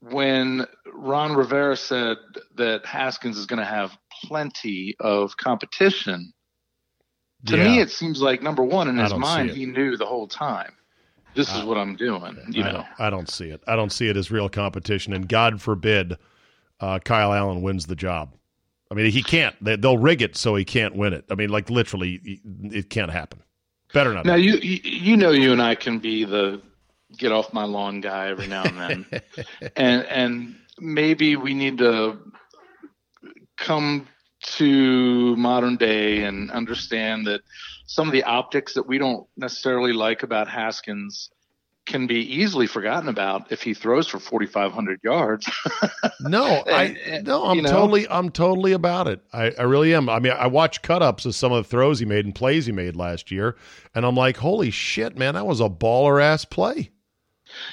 when 0.00 0.66
Ron 0.92 1.34
Rivera 1.34 1.76
said 1.76 2.18
that 2.56 2.84
Haskins 2.84 3.38
is 3.38 3.46
going 3.46 3.60
to 3.60 3.64
have 3.64 3.96
plenty 4.24 4.94
of 5.00 5.36
competition, 5.36 6.32
to 7.46 7.56
yeah. 7.56 7.64
me 7.64 7.80
it 7.80 7.90
seems 7.90 8.20
like 8.20 8.42
number 8.42 8.62
one 8.62 8.88
in 8.88 8.98
his 8.98 9.14
mind 9.14 9.50
he 9.50 9.64
knew 9.64 9.96
the 9.96 10.06
whole 10.06 10.28
time. 10.28 10.72
This 11.34 11.54
is 11.54 11.64
what 11.64 11.78
I'm 11.78 11.96
doing. 11.96 12.36
You 12.50 12.62
I 12.62 12.66
know, 12.66 12.72
don't, 12.72 12.86
I 12.98 13.10
don't 13.10 13.28
see 13.30 13.48
it. 13.48 13.62
I 13.66 13.74
don't 13.74 13.90
see 13.90 14.08
it 14.08 14.18
as 14.18 14.30
real 14.30 14.50
competition, 14.50 15.14
and 15.14 15.26
God 15.26 15.62
forbid 15.62 16.18
uh, 16.82 16.98
Kyle 16.98 17.32
Allen 17.32 17.62
wins 17.62 17.86
the 17.86 17.96
job. 17.96 18.34
I 18.90 18.94
mean, 18.94 19.10
he 19.10 19.22
can't. 19.22 19.56
They, 19.64 19.76
will 19.76 19.96
rig 19.96 20.20
it 20.20 20.36
so 20.36 20.54
he 20.54 20.66
can't 20.66 20.94
win 20.94 21.14
it. 21.14 21.24
I 21.30 21.34
mean, 21.34 21.48
like 21.48 21.70
literally, 21.70 22.40
it 22.64 22.90
can't 22.90 23.10
happen. 23.10 23.42
Better 23.94 24.12
not. 24.12 24.26
Now 24.26 24.34
you 24.34 24.54
you 24.56 25.16
know 25.16 25.30
you 25.30 25.52
and 25.52 25.62
I 25.62 25.74
can 25.74 25.98
be 25.98 26.24
the 26.24 26.60
get 27.16 27.30
off 27.30 27.52
my 27.52 27.64
lawn 27.64 28.00
guy 28.00 28.28
every 28.28 28.46
now 28.46 28.64
and 28.64 28.78
then, 28.78 29.22
and 29.76 30.06
and 30.06 30.56
maybe 30.78 31.36
we 31.36 31.54
need 31.54 31.78
to 31.78 32.18
come 33.56 34.08
to 34.42 35.36
modern 35.36 35.76
day 35.76 36.24
and 36.24 36.50
understand 36.50 37.26
that 37.26 37.42
some 37.86 38.08
of 38.08 38.12
the 38.12 38.24
optics 38.24 38.74
that 38.74 38.86
we 38.86 38.98
don't 38.98 39.26
necessarily 39.36 39.92
like 39.92 40.22
about 40.22 40.48
Haskins 40.48 41.30
can 41.84 42.06
be 42.06 42.20
easily 42.20 42.66
forgotten 42.66 43.08
about 43.08 43.50
if 43.50 43.62
he 43.62 43.74
throws 43.74 44.06
for 44.06 44.18
4500 44.20 45.00
yards. 45.02 45.50
no, 46.20 46.62
I 46.66 47.20
no, 47.24 47.46
I'm 47.46 47.56
you 47.56 47.62
know? 47.62 47.70
totally 47.70 48.06
I'm 48.08 48.30
totally 48.30 48.72
about 48.72 49.08
it. 49.08 49.20
I, 49.32 49.50
I 49.58 49.62
really 49.62 49.92
am. 49.94 50.08
I 50.08 50.20
mean, 50.20 50.32
I 50.32 50.46
watched 50.46 50.82
cut-ups 50.82 51.26
of 51.26 51.34
some 51.34 51.50
of 51.52 51.64
the 51.64 51.68
throws 51.68 51.98
he 51.98 52.04
made 52.06 52.24
and 52.24 52.34
plays 52.34 52.66
he 52.66 52.72
made 52.72 52.94
last 52.94 53.30
year, 53.30 53.56
and 53.94 54.06
I'm 54.06 54.14
like, 54.14 54.36
"Holy 54.36 54.70
shit, 54.70 55.18
man, 55.18 55.34
that 55.34 55.46
was 55.46 55.60
a 55.60 55.68
baller 55.68 56.22
ass 56.22 56.44
play." 56.44 56.90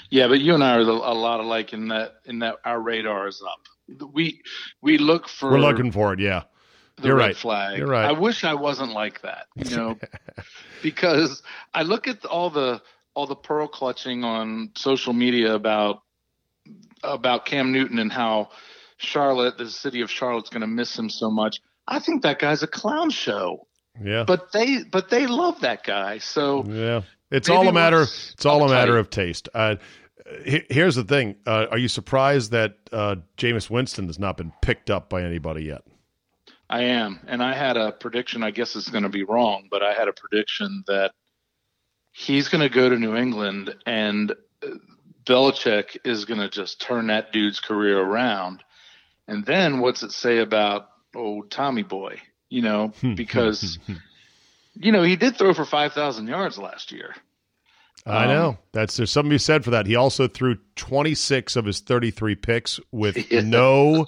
Yeah, 0.10 0.28
but 0.28 0.40
you 0.42 0.56
and 0.56 0.64
I 0.64 0.76
are 0.76 0.82
a 0.82 0.84
lot 0.84 1.40
alike 1.40 1.72
in 1.74 1.88
that 1.90 2.16
in 2.26 2.40
that 2.40 2.56
our 2.66 2.80
radar 2.82 3.28
is 3.28 3.42
up. 3.42 3.68
We 4.14 4.42
we 4.82 4.98
look 4.98 5.28
for 5.30 5.52
We're 5.52 5.60
looking 5.60 5.92
for 5.92 6.14
it. 6.14 6.20
Yeah. 6.20 6.44
the 6.98 7.08
You're 7.10 7.16
red 7.18 7.26
right. 7.28 7.36
flag. 7.38 7.78
You're 7.78 7.88
right. 7.88 8.06
I 8.06 8.12
wish 8.12 8.44
I 8.44 8.56
wasn't 8.56 8.92
like 8.92 9.22
that, 9.22 9.46
you 9.56 9.76
know, 9.76 9.98
because 10.84 11.42
I 11.74 11.84
look 11.84 12.08
at 12.08 12.26
all 12.26 12.50
the 12.50 12.82
all 13.20 13.28
the 13.28 13.36
pearl 13.36 13.68
clutching 13.68 14.24
on 14.24 14.72
social 14.78 15.12
media 15.12 15.54
about 15.54 16.00
about 17.04 17.46
Cam 17.46 17.74
Newton 17.74 18.00
and 18.00 18.10
how 18.12 18.50
Charlotte, 18.98 19.58
the 19.58 19.70
city 19.70 20.00
of 20.02 20.10
Charlotte's 20.10 20.50
going 20.50 20.62
to 20.62 20.68
miss 20.68 20.98
him 20.98 21.10
so 21.10 21.30
much. 21.30 21.60
I 21.88 22.00
think 22.00 22.22
that 22.24 22.40
guy's 22.40 22.64
a 22.64 22.68
clown 22.68 23.10
show, 23.10 23.68
Yeah. 24.02 24.24
but 24.24 24.54
they 24.54 24.84
but 24.84 25.10
they 25.10 25.28
love 25.28 25.60
that 25.62 25.84
guy. 25.84 26.20
So 26.20 26.64
Yeah, 26.66 27.02
it's 27.30 27.50
all 27.50 27.68
a 27.68 27.74
matter. 27.74 28.04
It's 28.04 28.46
all 28.46 28.64
a 28.64 28.70
matter 28.70 28.98
of 28.98 29.10
taste. 29.10 29.50
Uh, 29.54 29.76
he- 30.46 30.66
here's 30.70 30.96
the 30.96 31.04
thing: 31.04 31.36
uh, 31.46 31.66
Are 31.72 31.78
you 31.78 31.90
surprised 31.90 32.52
that 32.52 32.78
uh, 32.94 33.18
Jameis 33.38 33.70
Winston 33.70 34.08
has 34.08 34.18
not 34.18 34.38
been 34.38 34.54
picked 34.62 34.90
up 34.90 35.10
by 35.10 35.24
anybody 35.24 35.64
yet? 35.66 35.82
I 36.70 36.84
am, 36.84 37.20
and 37.28 37.44
I 37.44 37.54
had 37.54 37.76
a 37.76 37.92
prediction. 37.92 38.44
I 38.44 38.52
guess 38.52 38.78
it's 38.78 38.90
going 38.90 39.04
to 39.04 39.10
be 39.10 39.24
wrong, 39.24 39.68
but 39.70 39.82
I 39.84 39.94
had 39.94 40.08
a 40.08 40.14
prediction 40.14 40.84
that 40.88 41.12
he's 42.20 42.50
going 42.50 42.62
to 42.62 42.70
go 42.74 42.90
to 42.90 42.98
New 42.98 43.16
England, 43.16 43.74
and 43.86 44.34
Belichick 45.26 45.98
is 46.04 46.26
going 46.26 46.40
to 46.42 46.50
just 46.50 46.82
turn 46.82 47.08
that 47.08 47.32
dude's 47.32 47.60
career 47.62 48.00
around. 48.00 48.62
And 49.28 49.46
then 49.46 49.80
what's 49.80 50.04
it 50.04 50.12
say 50.12 50.40
about 50.40 50.90
old 51.16 51.50
Tommy 51.50 51.84
Boy? 51.84 52.20
You 52.50 52.62
know, 52.64 52.94
because 53.16 53.80
you 54.76 54.92
know 54.92 55.04
he 55.04 55.16
did 55.16 55.38
throw 55.38 55.54
for 55.54 55.66
five 55.66 55.94
thousand 55.94 56.28
yards 56.28 56.58
last 56.58 56.92
year. 56.92 57.16
I 58.06 58.24
Um, 58.24 58.30
know 58.30 58.58
that's 58.72 58.98
there's 58.98 59.12
something 59.12 59.32
you 59.32 59.38
said 59.38 59.64
for 59.64 59.72
that. 59.72 59.86
He 59.86 59.96
also 59.96 60.28
threw 60.28 60.58
26 60.78 61.56
of 61.56 61.66
his 61.66 61.80
33 61.82 62.36
picks 62.36 62.80
with 62.92 63.18
Yeah. 63.32 63.42
no, 63.42 64.08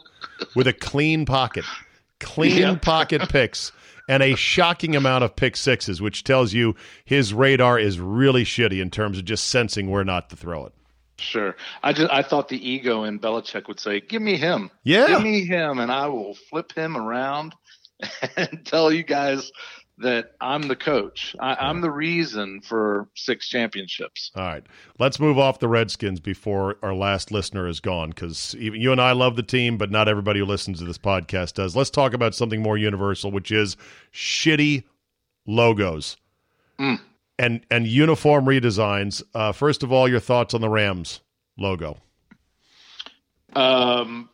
with 0.56 0.68
a 0.68 0.74
clean 0.74 1.26
pocket, 1.26 1.66
clean 2.20 2.80
pocket 2.80 3.30
picks, 3.30 3.72
and 4.12 4.22
a 4.22 4.36
shocking 4.36 4.96
amount 4.96 5.24
of 5.24 5.36
pick 5.36 5.56
sixes, 5.56 6.02
which 6.02 6.24
tells 6.26 6.54
you 6.54 6.76
his 7.06 7.34
radar 7.34 7.80
is 7.80 8.00
really 8.00 8.44
shitty 8.44 8.82
in 8.82 8.90
terms 8.92 9.18
of 9.18 9.24
just 9.26 9.46
sensing 9.50 9.90
where 9.90 10.04
not 10.04 10.30
to 10.30 10.36
throw 10.36 10.66
it. 10.66 10.74
Sure, 11.18 11.56
I 11.82 11.94
just 11.94 12.12
I 12.12 12.22
thought 12.24 12.50
the 12.50 12.58
ego 12.70 13.04
in 13.04 13.20
Belichick 13.20 13.68
would 13.68 13.80
say, 13.80 14.02
"Give 14.02 14.22
me 14.22 14.38
him, 14.38 14.70
Yeah. 14.84 15.08
give 15.08 15.22
me 15.24 15.46
him, 15.46 15.80
and 15.80 15.92
I 15.92 16.08
will 16.08 16.36
flip 16.50 16.74
him 16.74 16.98
around 16.98 17.54
and 18.38 18.66
tell 18.66 18.92
you 18.92 19.04
guys 19.04 19.52
that 20.02 20.34
I'm 20.42 20.64
the 20.64 20.76
coach. 20.76 21.36
I, 21.40 21.56
I'm 21.56 21.82
the 21.82 21.92
reason 21.92 22.62
for 22.62 23.08
six 23.16 23.48
championships." 23.50 24.32
All 24.36 24.44
right, 24.44 24.64
let's 25.00 25.20
move 25.20 25.38
off 25.40 25.60
the 25.60 25.68
Redskins 25.68 26.20
before 26.20 26.78
our 26.84 26.94
last 26.94 27.32
listener 27.32 27.68
is 27.68 27.80
gone 27.80 28.10
because 28.10 28.54
you 28.56 28.92
and 28.92 29.02
I 29.02 29.12
love 29.14 29.36
the 29.36 29.44
team, 29.44 29.78
but 29.78 29.92
not 29.92 30.08
everybody 30.08 30.40
who 30.40 30.46
listens 30.46 30.80
to 30.80 30.86
this 30.86 30.98
podcast 30.98 31.54
does. 31.54 31.76
Let's 31.76 31.90
talk 31.90 32.14
about 32.14 32.36
something 32.36 32.62
more 32.62 32.78
universal, 32.78 33.32
which 33.32 33.52
is 33.52 33.78
shitty 34.14 34.84
logos 35.48 36.18
Mm. 36.80 37.00
and 37.38 37.62
and 37.70 37.88
uniform 37.88 38.46
redesigns. 38.46 39.22
Uh, 39.34 39.52
first 39.52 39.84
of 39.84 39.92
all, 39.92 40.08
your 40.08 40.20
thoughts 40.20 40.54
on 40.54 40.62
the 40.62 40.70
Rams 40.70 41.22
logo? 41.58 41.98
Um, 43.54 44.30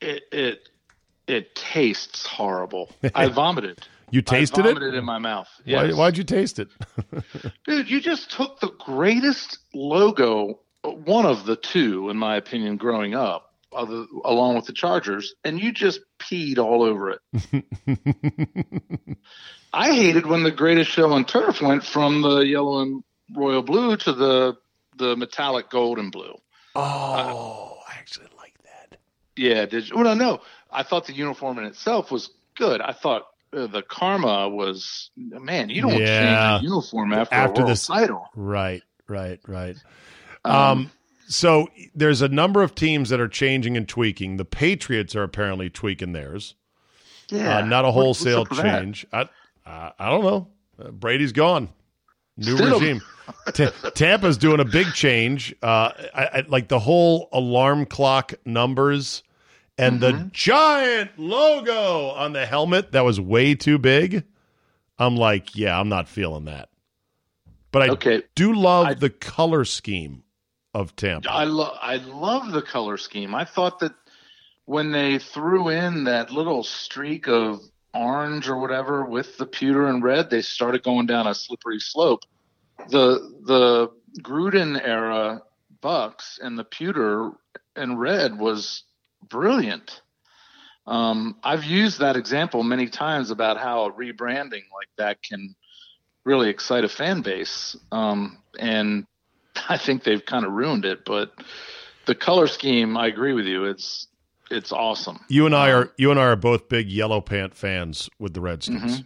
it 0.00 0.22
it 0.32 0.68
it 1.26 1.54
tastes 1.54 2.26
horrible. 2.26 2.90
I 3.14 3.26
vomited. 3.28 3.86
You 4.10 4.22
tasted 4.22 4.66
I 4.66 4.70
it? 4.70 4.94
in 4.94 5.04
my 5.04 5.18
mouth. 5.18 5.48
Why, 5.64 5.84
Yes. 5.86 5.94
why'd 5.94 6.16
you 6.18 6.24
taste 6.24 6.58
it? 6.58 6.68
Dude, 7.66 7.90
you 7.90 8.00
just 8.00 8.30
took 8.30 8.60
the 8.60 8.70
greatest 8.78 9.58
logo, 9.74 10.60
one 10.82 11.26
of 11.26 11.46
the 11.46 11.56
two, 11.56 12.10
in 12.10 12.16
my 12.16 12.36
opinion, 12.36 12.76
growing 12.76 13.14
up, 13.14 13.54
other, 13.72 14.06
along 14.24 14.56
with 14.56 14.66
the 14.66 14.72
Chargers, 14.72 15.34
and 15.44 15.60
you 15.60 15.72
just 15.72 16.00
peed 16.18 16.58
all 16.58 16.82
over 16.82 17.10
it. 17.10 17.20
I 19.72 19.92
hated 19.94 20.26
when 20.26 20.42
the 20.42 20.50
greatest 20.50 20.90
show 20.90 21.12
on 21.12 21.24
turf 21.24 21.62
went 21.62 21.84
from 21.84 22.22
the 22.22 22.40
yellow 22.40 22.80
and 22.80 23.04
royal 23.36 23.62
blue 23.62 23.96
to 23.98 24.12
the 24.12 24.56
the 24.96 25.16
metallic 25.16 25.70
gold 25.70 25.98
and 25.98 26.10
blue. 26.12 26.34
oh, 26.74 27.78
I 27.88 27.92
actually 27.98 28.26
like 28.36 28.54
that. 28.64 28.98
Yeah, 29.36 29.66
did 29.66 29.88
you? 29.88 29.96
Well, 29.96 30.14
no, 30.16 30.40
I 30.70 30.82
thought 30.82 31.06
the 31.06 31.12
uniform 31.14 31.58
in 31.58 31.64
itself 31.64 32.10
was 32.10 32.30
good. 32.56 32.80
I 32.80 32.92
thought 32.92 33.22
the 33.52 33.82
karma 33.88 34.48
was 34.48 35.10
man. 35.16 35.70
You 35.70 35.82
don't 35.82 35.98
Yeah. 36.00 36.58
change 36.58 36.64
uniform 36.64 37.12
after, 37.12 37.34
After 37.34 37.64
this- 37.64 37.86
title. 37.86 38.28
Right, 38.34 38.82
right, 39.08 39.40
right. 39.46 39.76
Um, 40.44 40.54
Um, 40.54 40.90
so 41.28 41.68
there's 41.94 42.22
a 42.22 42.28
number 42.28 42.62
of 42.62 42.74
teams 42.74 43.08
that 43.10 43.20
are 43.20 43.28
changing 43.28 43.76
and 43.76 43.88
tweaking. 43.88 44.36
The 44.36 44.44
Patriots 44.44 45.14
are 45.16 45.22
apparently 45.22 45.68
tweaking 45.70 46.12
theirs. 46.12 46.54
yeah, 47.30 47.58
Uh, 47.58 47.64
not 47.64 47.84
a 47.84 47.90
wholesale 47.92 48.44
change. 48.46 49.06
I, 49.12 49.28
I 49.66 49.92
I 49.98 50.10
don't 50.10 50.24
know. 50.24 50.48
Uh, 50.82 50.90
Brady's 50.90 51.32
gone. 51.32 51.68
New 52.36 52.56
Still. 52.56 52.80
regime. 52.80 53.02
Ta 53.52 53.70
Tampa's 53.94 54.38
doing 54.38 54.58
a 54.60 54.64
big 54.64 54.86
change. 54.94 55.54
Uh, 55.62 55.90
I, 56.14 56.24
I, 56.38 56.44
like 56.48 56.68
the 56.68 56.78
whole 56.80 57.28
alarm 57.32 57.84
clock 57.86 58.32
numbers 58.44 59.22
and 59.80 60.00
Mm-hmm. 60.00 60.18
the 60.24 60.30
giant 60.32 61.10
logo 61.18 62.08
on 62.10 62.32
the 62.32 62.46
helmet 62.46 62.92
that 62.92 63.04
was 63.04 63.20
way 63.20 63.54
too 63.54 63.78
big. 63.78 64.24
I'm 64.98 65.16
like, 65.16 65.56
yeah, 65.56 65.78
I'm 65.78 65.88
not 65.88 66.08
feeling 66.08 66.44
that. 66.44 66.68
But 67.72 67.82
I 67.82 67.88
Okay. 67.90 68.22
do 68.34 68.52
love 68.54 68.86
I- 68.88 68.94
the 68.94 69.10
color 69.10 69.64
scheme 69.64 70.22
of 70.74 70.94
Tampa. 70.96 71.30
I 71.30 71.44
love 71.44 71.76
I 71.80 71.96
love 71.96 72.52
the 72.52 72.62
color 72.62 72.96
scheme. 72.96 73.34
I 73.34 73.44
thought 73.44 73.78
that 73.80 73.92
when 74.66 74.92
they 74.92 75.18
threw 75.18 75.68
in 75.68 76.04
that 76.04 76.30
little 76.30 76.62
streak 76.62 77.26
of 77.28 77.60
orange 77.94 78.48
or 78.48 78.56
whatever 78.60 79.04
with 79.04 79.36
the 79.36 79.46
pewter 79.46 79.86
and 79.88 80.02
red, 80.02 80.30
they 80.30 80.42
started 80.42 80.82
going 80.84 81.06
down 81.06 81.26
a 81.26 81.34
slippery 81.34 81.80
slope. 81.80 82.24
The 82.88 83.34
the 83.46 83.90
Gruden 84.22 84.80
era 84.80 85.42
Bucks 85.80 86.38
and 86.42 86.58
the 86.58 86.64
pewter 86.64 87.30
and 87.76 87.98
red 87.98 88.38
was 88.38 88.82
brilliant. 89.28 90.02
Um, 90.86 91.36
I've 91.44 91.64
used 91.64 92.00
that 92.00 92.16
example 92.16 92.62
many 92.62 92.88
times 92.88 93.30
about 93.30 93.58
how 93.58 93.84
a 93.84 93.92
rebranding 93.92 94.64
like 94.74 94.88
that 94.98 95.22
can 95.22 95.54
really 96.24 96.48
excite 96.48 96.84
a 96.84 96.88
fan 96.88 97.22
base. 97.22 97.76
Um, 97.92 98.38
and 98.58 99.06
I 99.68 99.76
think 99.76 100.04
they've 100.04 100.24
kind 100.24 100.44
of 100.44 100.52
ruined 100.52 100.84
it, 100.84 101.04
but 101.04 101.32
the 102.06 102.14
color 102.14 102.46
scheme, 102.46 102.96
I 102.96 103.06
agree 103.06 103.32
with 103.32 103.46
you. 103.46 103.64
It's 103.64 104.08
it's 104.50 104.72
awesome. 104.72 105.20
you 105.28 105.46
and 105.46 105.54
I 105.54 105.70
Um, 105.70 105.82
are 105.82 105.92
you 105.96 106.10
and 106.10 106.18
I 106.18 106.24
are 106.24 106.36
both 106.36 106.68
big 106.68 106.90
yellow 106.90 107.20
pant 107.20 107.54
fans 107.54 108.10
with 108.18 108.34
the 108.34 108.40
Redskins. 108.40 109.02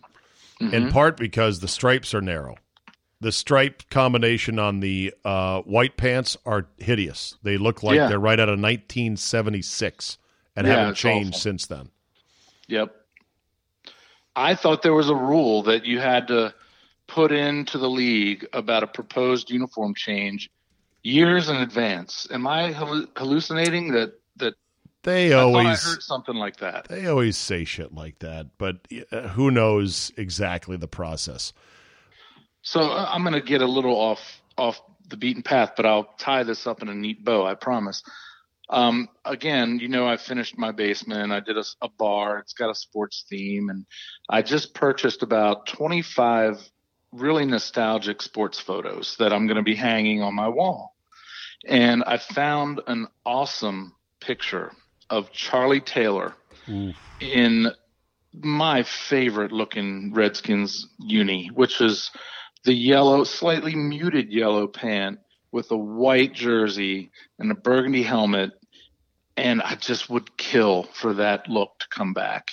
Mhm. 0.61 0.73
in 0.73 0.91
part 0.91 1.17
because 1.17 1.61
the 1.61 1.69
stripes 1.69 2.15
are 2.15 2.23
narrow. 2.23 2.55
The 3.21 3.33
stripe 3.33 3.85
combination 3.91 4.59
on 4.59 4.81
the 4.81 5.15
uh, 5.25 5.61
white 5.63 5.97
pants 5.97 6.37
are 6.45 6.67
hideous. 6.79 7.37
They 7.43 7.57
look 7.57 7.83
like 7.83 7.97
Yeah. 7.97 8.09
they're 8.09 8.19
right 8.19 8.39
out 8.41 8.49
of 8.49 8.59
1976 8.59 10.19
and 10.57 10.67
Yeah, 10.67 10.75
haven't 10.75 10.95
changed 10.97 11.29
awful. 11.31 11.41
since 11.41 11.67
then. 11.67 11.91
Yep. 12.69 12.95
I 14.37 14.55
thought 14.55 14.83
there 14.83 14.95
was 14.95 15.09
a 15.09 15.15
rule 15.15 15.63
that 15.65 15.85
you 15.85 16.01
had 16.01 16.29
to 16.29 16.55
put 17.07 17.31
into 17.33 17.79
the 17.79 17.89
league 17.89 18.47
about 18.53 18.83
a 18.83 18.87
proposed 18.87 19.51
uniform 19.51 19.95
change 19.95 20.51
years 21.03 21.49
in 21.49 21.57
advance. 21.57 22.27
Am 22.31 22.47
I 22.47 22.73
hallucinating 22.73 23.93
that 23.93 24.15
that 24.37 24.55
They 25.03 25.33
I 25.33 25.39
always 25.41 25.83
heard 25.85 26.03
something 26.03 26.35
like 26.35 26.57
that? 26.57 26.89
they 26.89 27.07
always 27.07 27.37
say 27.37 27.65
shit 27.65 27.95
like 27.95 28.19
that, 28.21 28.49
but 28.59 28.89
uh, 29.13 29.29
who 29.29 29.51
knows 29.51 30.11
exactly 30.17 30.77
the 30.77 30.89
process? 30.89 31.53
So 32.65 32.81
uh, 32.81 33.09
I'm 33.09 33.23
going 33.23 33.35
to 33.35 33.41
get 33.41 33.63
a 33.63 33.67
little 33.67 33.95
off 33.95 34.41
off 34.57 34.81
the 35.09 35.17
beaten 35.17 35.43
path, 35.43 35.73
but 35.77 35.87
I'll 35.87 36.09
tie 36.19 36.43
this 36.43 36.67
up 36.67 36.83
in 36.83 36.89
a 36.89 36.95
neat 36.95 37.25
bow. 37.25 37.47
I 37.47 37.55
promise. 37.55 38.03
Um, 38.71 39.09
again, 39.25 39.79
you 39.79 39.89
know, 39.89 40.09
I 40.09 40.17
finished 40.17 40.57
my 40.57 40.73
basement. 40.73 41.31
I 41.31 41.41
did 41.41 41.59
a, 41.59 41.65
a 41.83 41.89
bar. 41.91 42.39
It's 42.39 42.55
got 42.55 42.71
a 42.71 42.75
sports 42.75 43.27
theme, 43.29 43.69
and 43.69 43.85
I 44.31 44.41
just 44.41 44.75
purchased 44.75 45.23
about 45.23 45.67
25 45.67 46.59
really 47.13 47.45
nostalgic 47.45 48.23
sports 48.23 48.59
photos 48.59 49.17
that 49.19 49.33
I'm 49.33 49.47
going 49.47 49.59
to 49.59 49.63
be 49.63 49.77
hanging 49.77 50.23
on 50.23 50.35
my 50.35 50.49
wall. 50.49 50.95
And 51.67 52.03
I 52.05 52.17
found 52.17 52.81
an 52.87 53.07
awesome 53.25 53.95
picture 54.21 54.73
of 55.11 55.31
Charlie 55.31 55.81
Taylor 55.81 56.35
in 57.21 57.71
my 58.33 58.83
favorite 58.83 59.53
looking 59.53 60.13
Redskins 60.15 60.89
uni, 60.99 61.49
which 61.49 61.81
is 61.81 62.11
the 62.65 62.73
yellow, 62.75 63.25
slightly 63.25 63.75
muted 63.75 64.33
yellow 64.33 64.67
pant 64.67 65.19
with 65.53 65.71
a 65.71 65.77
white 65.77 66.33
jersey 66.33 67.11
and 67.39 67.51
a 67.51 67.55
burgundy 67.55 68.03
helmet. 68.03 68.51
And 69.37 69.63
I 69.63 69.75
just 69.75 70.09
would 70.11 70.37
kill 70.37 70.85
for 70.95 71.15
that 71.15 71.49
look 71.49 71.79
to 71.81 71.87
come 71.89 72.13
back. 72.13 72.53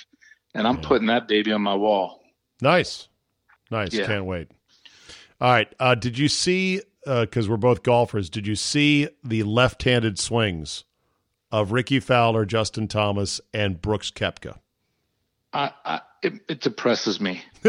And 0.54 0.66
I'm 0.66 0.76
Yeah. 0.76 0.88
putting 0.88 1.06
that 1.08 1.28
baby 1.28 1.52
on 1.52 1.62
my 1.62 1.74
wall. 1.74 2.22
Nice, 2.60 3.08
nice. 3.70 3.92
Yeah. 3.92 4.06
Can't 4.06 4.24
wait. 4.26 4.48
All 5.40 5.50
right. 5.50 5.72
Uh, 5.80 5.94
did 5.94 6.18
you 6.18 6.28
see? 6.28 6.80
Because 7.04 7.48
we're 7.48 7.56
both 7.56 7.82
golfers. 7.82 8.30
Did 8.30 8.46
you 8.46 8.54
see 8.54 9.08
the 9.24 9.42
left-handed 9.42 10.18
swings 10.18 10.84
of 11.50 11.72
Rickie 11.72 11.98
Fowler, 11.98 12.44
Justin 12.44 12.86
Thomas, 12.86 13.40
and 13.52 13.82
Brooks 13.82 14.12
Koepka? 14.12 14.58
I, 15.52 15.72
I 15.84 16.00
it, 16.22 16.34
it 16.48 16.60
depresses 16.60 17.20
me. 17.20 17.42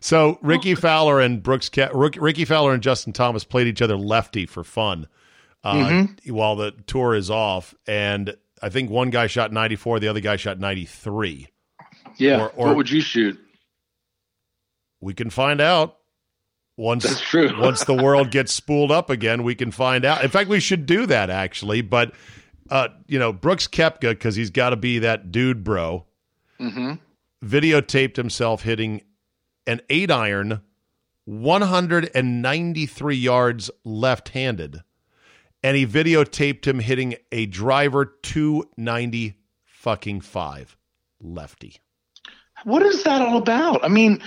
So 0.00 0.38
Rickie 0.42 0.74
Fowler 0.74 1.20
and 1.20 1.42
Brooks, 1.42 1.68
Ke- 1.68 1.92
Rickie 1.92 2.44
Fowler 2.44 2.72
and 2.72 2.82
Justin 2.82 3.12
Thomas 3.12 3.44
played 3.44 3.66
each 3.66 3.82
other 3.82 3.96
lefty 3.96 4.46
for 4.46 4.64
fun 4.64 5.06
uh, 5.62 5.74
mm-hmm. 5.74 6.34
while 6.34 6.56
the 6.56 6.72
tour 6.86 7.14
is 7.14 7.30
off, 7.30 7.74
and 7.86 8.34
I 8.62 8.70
think 8.70 8.90
one 8.90 9.10
guy 9.10 9.26
shot 9.26 9.52
94, 9.52 10.00
the 10.00 10.08
other 10.08 10.20
guy 10.20 10.36
shot 10.36 10.58
93. 10.58 11.48
Yeah. 12.16 12.42
Or, 12.42 12.48
or 12.50 12.66
what 12.68 12.76
would 12.76 12.90
you 12.90 13.00
shoot? 13.00 13.38
We 15.00 15.14
can 15.14 15.30
find 15.30 15.60
out. 15.60 15.96
Once, 16.76 17.04
That's 17.04 17.20
true. 17.20 17.50
once 17.60 17.84
the 17.84 17.94
world 17.94 18.30
gets 18.30 18.54
spooled 18.54 18.90
up 18.90 19.10
again, 19.10 19.42
we 19.42 19.54
can 19.54 19.70
find 19.70 20.04
out. 20.06 20.24
In 20.24 20.30
fact, 20.30 20.48
we 20.48 20.60
should 20.60 20.86
do 20.86 21.04
that 21.06 21.28
actually. 21.28 21.82
But 21.82 22.14
uh, 22.70 22.88
you 23.06 23.18
know, 23.18 23.34
Brooks 23.34 23.66
Koepka, 23.66 24.10
because 24.10 24.36
he's 24.36 24.50
got 24.50 24.70
to 24.70 24.76
be 24.76 25.00
that 25.00 25.30
dude, 25.30 25.62
bro. 25.62 26.06
Mm-hmm. 26.58 26.92
Videotaped 27.44 28.16
himself 28.16 28.62
hitting 28.62 29.02
an 29.66 29.80
eight 29.90 30.10
iron, 30.10 30.62
193 31.24 33.16
yards 33.16 33.70
left 33.84 34.30
handed. 34.30 34.82
And 35.62 35.76
he 35.76 35.86
videotaped 35.86 36.66
him 36.66 36.78
hitting 36.78 37.16
a 37.30 37.46
driver 37.46 38.06
290 38.06 39.34
fucking 39.64 40.20
five 40.22 40.76
lefty. 41.20 41.76
What 42.64 42.82
is 42.82 43.04
that 43.04 43.22
all 43.22 43.36
about? 43.38 43.84
I 43.84 43.88
mean, 43.88 44.22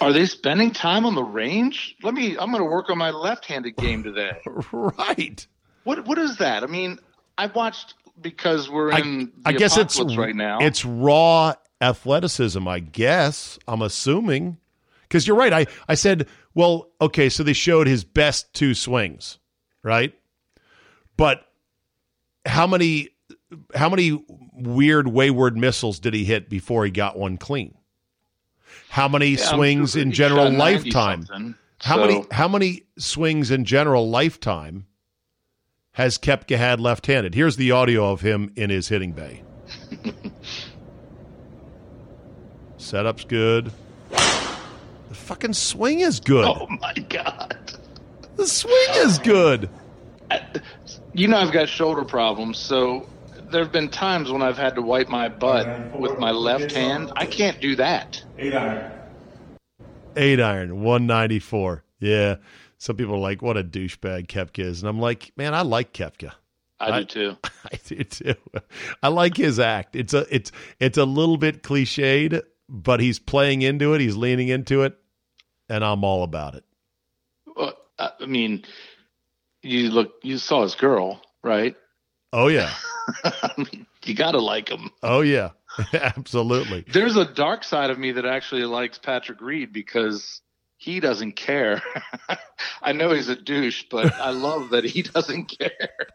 are 0.00 0.12
they 0.12 0.26
spending 0.26 0.70
time 0.70 1.04
on 1.04 1.14
the 1.14 1.22
range? 1.22 1.96
Let 2.02 2.14
me. 2.14 2.36
I'm 2.38 2.50
going 2.50 2.62
to 2.62 2.70
work 2.70 2.90
on 2.90 2.98
my 2.98 3.10
left-handed 3.10 3.76
game 3.76 4.02
today. 4.02 4.40
right. 4.72 5.46
What 5.84 6.06
What 6.06 6.18
is 6.18 6.38
that? 6.38 6.62
I 6.62 6.66
mean, 6.66 6.98
I 7.38 7.46
watched 7.46 7.94
because 8.20 8.70
we're 8.70 8.90
in. 8.92 9.32
I, 9.44 9.50
I 9.50 9.52
guess 9.52 9.76
it's 9.76 10.00
right 10.16 10.34
now. 10.34 10.58
It's 10.60 10.84
raw 10.84 11.54
athleticism, 11.84 12.66
I 12.66 12.80
guess. 12.80 13.58
I'm 13.68 13.82
assuming. 13.82 14.58
Because 15.02 15.26
you're 15.26 15.36
right. 15.36 15.52
I, 15.52 15.66
I 15.88 15.94
said, 15.94 16.26
well, 16.54 16.90
okay, 17.00 17.28
so 17.28 17.42
they 17.42 17.52
showed 17.52 17.86
his 17.86 18.04
best 18.04 18.52
two 18.54 18.74
swings, 18.74 19.38
right? 19.82 20.14
But 21.16 21.46
how 22.46 22.66
many 22.66 23.10
how 23.74 23.88
many 23.88 24.22
weird 24.52 25.08
wayward 25.08 25.56
missiles 25.56 26.00
did 26.00 26.14
he 26.14 26.24
hit 26.24 26.48
before 26.48 26.84
he 26.84 26.90
got 26.90 27.16
one 27.16 27.36
clean? 27.36 27.74
How 28.88 29.08
many 29.08 29.30
yeah, 29.30 29.36
swings 29.36 29.92
sure 29.92 30.02
in 30.02 30.12
general 30.12 30.50
lifetime? 30.50 31.56
How 31.78 31.98
many 31.98 32.24
how 32.30 32.48
many 32.48 32.82
swings 32.98 33.50
in 33.50 33.64
general 33.64 34.08
lifetime 34.08 34.86
has 35.92 36.18
Koepka 36.18 36.56
had 36.56 36.80
left-handed? 36.80 37.34
Here's 37.34 37.56
the 37.56 37.70
audio 37.70 38.10
of 38.10 38.20
him 38.20 38.52
in 38.56 38.70
his 38.70 38.88
hitting 38.88 39.12
bay. 39.12 39.42
Setup's 42.84 43.24
good. 43.24 43.72
The 44.10 45.14
fucking 45.14 45.54
swing 45.54 46.00
is 46.00 46.20
good. 46.20 46.44
Oh 46.44 46.66
my 46.68 46.92
god. 47.08 47.72
The 48.36 48.46
swing 48.46 48.88
is 48.96 49.18
good. 49.20 49.70
You 51.14 51.28
know 51.28 51.38
I've 51.38 51.50
got 51.50 51.70
shoulder 51.70 52.04
problems, 52.04 52.58
so 52.58 53.08
there 53.50 53.62
have 53.62 53.72
been 53.72 53.88
times 53.88 54.30
when 54.30 54.42
I've 54.42 54.58
had 54.58 54.74
to 54.74 54.82
wipe 54.82 55.08
my 55.08 55.30
butt 55.30 55.98
with 55.98 56.18
my 56.18 56.30
left 56.30 56.72
hand. 56.72 57.10
I 57.16 57.24
can't 57.24 57.58
do 57.58 57.74
that. 57.76 58.22
Eight 58.38 58.54
iron. 58.54 58.92
Eight 60.16 60.40
iron, 60.40 60.82
194. 60.82 61.84
Yeah. 62.00 62.36
Some 62.76 62.96
people 62.96 63.14
are 63.14 63.18
like, 63.18 63.40
what 63.40 63.56
a 63.56 63.64
douchebag 63.64 64.26
Koepka 64.26 64.62
is. 64.62 64.82
And 64.82 64.90
I'm 64.90 65.00
like, 65.00 65.32
man, 65.38 65.54
I 65.54 65.62
like 65.62 65.94
Koepka. 65.94 66.32
I, 66.78 66.90
I 66.90 66.98
do 67.00 67.04
too. 67.06 67.36
I 67.72 67.78
do 67.86 68.04
too. 68.04 68.34
I 69.02 69.08
like 69.08 69.38
his 69.38 69.58
act. 69.58 69.96
It's 69.96 70.12
a 70.12 70.26
it's 70.30 70.52
it's 70.80 70.98
a 70.98 71.04
little 71.04 71.38
bit 71.38 71.62
cliched, 71.62 72.42
but 72.74 72.98
he's 72.98 73.18
playing 73.18 73.62
into 73.62 73.94
it. 73.94 74.00
He's 74.00 74.16
leaning 74.16 74.48
into 74.48 74.82
it, 74.82 74.98
and 75.68 75.84
I'm 75.84 76.02
all 76.02 76.24
about 76.24 76.56
it. 76.56 76.64
Well, 77.56 77.74
I 77.98 78.26
mean, 78.26 78.64
you 79.62 79.90
look, 79.90 80.14
you 80.22 80.38
saw 80.38 80.62
his 80.62 80.74
girl, 80.74 81.22
right? 81.42 81.76
Oh 82.32 82.48
yeah. 82.48 82.72
I 83.24 83.52
mean, 83.56 83.86
you 84.04 84.14
gotta 84.14 84.40
like 84.40 84.68
him. 84.68 84.90
Oh 85.02 85.20
yeah, 85.20 85.50
absolutely. 85.92 86.84
There's 86.92 87.16
a 87.16 87.24
dark 87.24 87.62
side 87.62 87.90
of 87.90 87.98
me 87.98 88.12
that 88.12 88.26
actually 88.26 88.64
likes 88.64 88.98
Patrick 88.98 89.40
Reed 89.40 89.72
because 89.72 90.40
he 90.76 90.98
doesn't 90.98 91.32
care. 91.32 91.80
I 92.82 92.92
know 92.92 93.12
he's 93.12 93.28
a 93.28 93.36
douche, 93.36 93.84
but 93.88 94.12
I 94.14 94.30
love 94.30 94.70
that 94.70 94.84
he 94.84 95.02
doesn't 95.02 95.56
care 95.58 96.08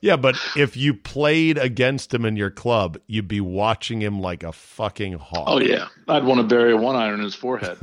yeah, 0.00 0.16
but 0.16 0.36
if 0.56 0.76
you 0.76 0.94
played 0.94 1.58
against 1.58 2.12
him 2.12 2.24
in 2.24 2.36
your 2.36 2.50
club, 2.50 2.98
you'd 3.06 3.28
be 3.28 3.40
watching 3.40 4.00
him 4.00 4.20
like 4.20 4.42
a 4.42 4.52
fucking 4.52 5.14
hawk. 5.14 5.44
Oh 5.46 5.60
yeah, 5.60 5.88
I'd 6.08 6.24
want 6.24 6.40
to 6.40 6.46
bury 6.46 6.72
a 6.72 6.76
one 6.76 6.96
iron 6.96 7.20
in 7.20 7.24
his 7.24 7.34
forehead. 7.34 7.78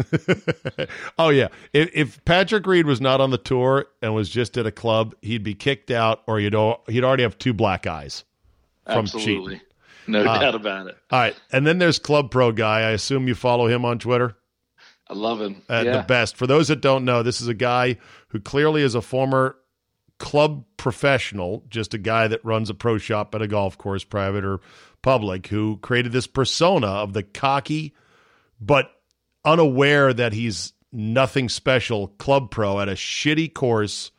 oh 1.18 1.30
yeah, 1.30 1.50
if, 1.72 1.90
if, 1.94 2.26
Patrick 2.26 2.66
Reed 2.66 2.86
was 2.86 3.02
not 3.02 3.22
on 3.22 3.32
the 3.32 3.38
tour 3.38 3.86
and 4.02 4.14
was 4.14 4.30
just 4.30 4.58
at 4.58 4.66
a 4.66 4.72
club, 4.72 5.16
he'd 5.22 5.44
be 5.44 5.56
kicked 5.56 5.92
out, 5.92 6.24
or 6.28 6.40
you'd 6.40 6.56
he'd 6.88 7.04
already 7.04 7.24
have 7.24 7.38
two 7.38 7.54
black 7.54 7.88
eyes 7.88 8.24
from 8.86 9.00
Absolutely. 9.00 9.56
cheating. 9.56 9.68
No 10.06 10.24
uh, 10.24 10.40
doubt 10.40 10.56
about 10.56 10.88
it. 10.88 10.98
All 11.12 11.20
right, 11.20 11.36
and 11.52 11.66
then 11.66 11.78
there's 11.78 12.00
Club 12.00 12.32
Pro 12.32 12.52
guy. 12.52 12.82
I 12.82 12.92
assume 12.92 13.28
you 13.28 13.36
follow 13.36 13.68
him 13.68 13.86
on 13.86 14.00
Twitter. 14.00 14.36
I 15.08 15.14
love 15.14 15.42
him. 15.42 15.62
At 15.70 15.86
yeah. 15.86 15.98
the 15.98 16.04
best. 16.04 16.38
For 16.38 16.48
those 16.48 16.70
that 16.70 16.82
don't 16.82 17.06
know, 17.06 17.24
this 17.24 17.42
is 17.42 17.48
a 17.48 17.54
guy 17.54 17.98
who 18.30 18.40
clearly 18.40 18.82
is 18.82 18.96
a 18.96 19.02
former 19.02 19.56
club 20.24 20.64
professional, 20.78 21.66
just 21.70 21.94
a 21.94 21.98
guy 21.98 22.30
that 22.30 22.46
runs 22.46 22.70
a 22.70 22.74
pro 22.74 22.98
shop 22.98 23.36
at 23.36 23.42
a 23.42 23.48
golf 23.48 23.78
course, 23.78 24.06
private 24.06 24.46
or 24.46 24.62
public, 25.02 25.48
who 25.48 25.78
created 25.82 26.14
this 26.14 26.28
persona 26.28 26.88
of 26.88 27.12
the 27.12 27.24
cocky 27.24 27.94
but 28.62 28.90
unaware 29.44 30.14
that 30.14 30.32
he's 30.32 30.72
nothing 30.94 31.50
special 31.50 32.08
club 32.20 32.52
pro 32.52 32.80
at 32.80 32.88
a 32.88 32.94
shitty 32.94 33.54
course 33.54 34.12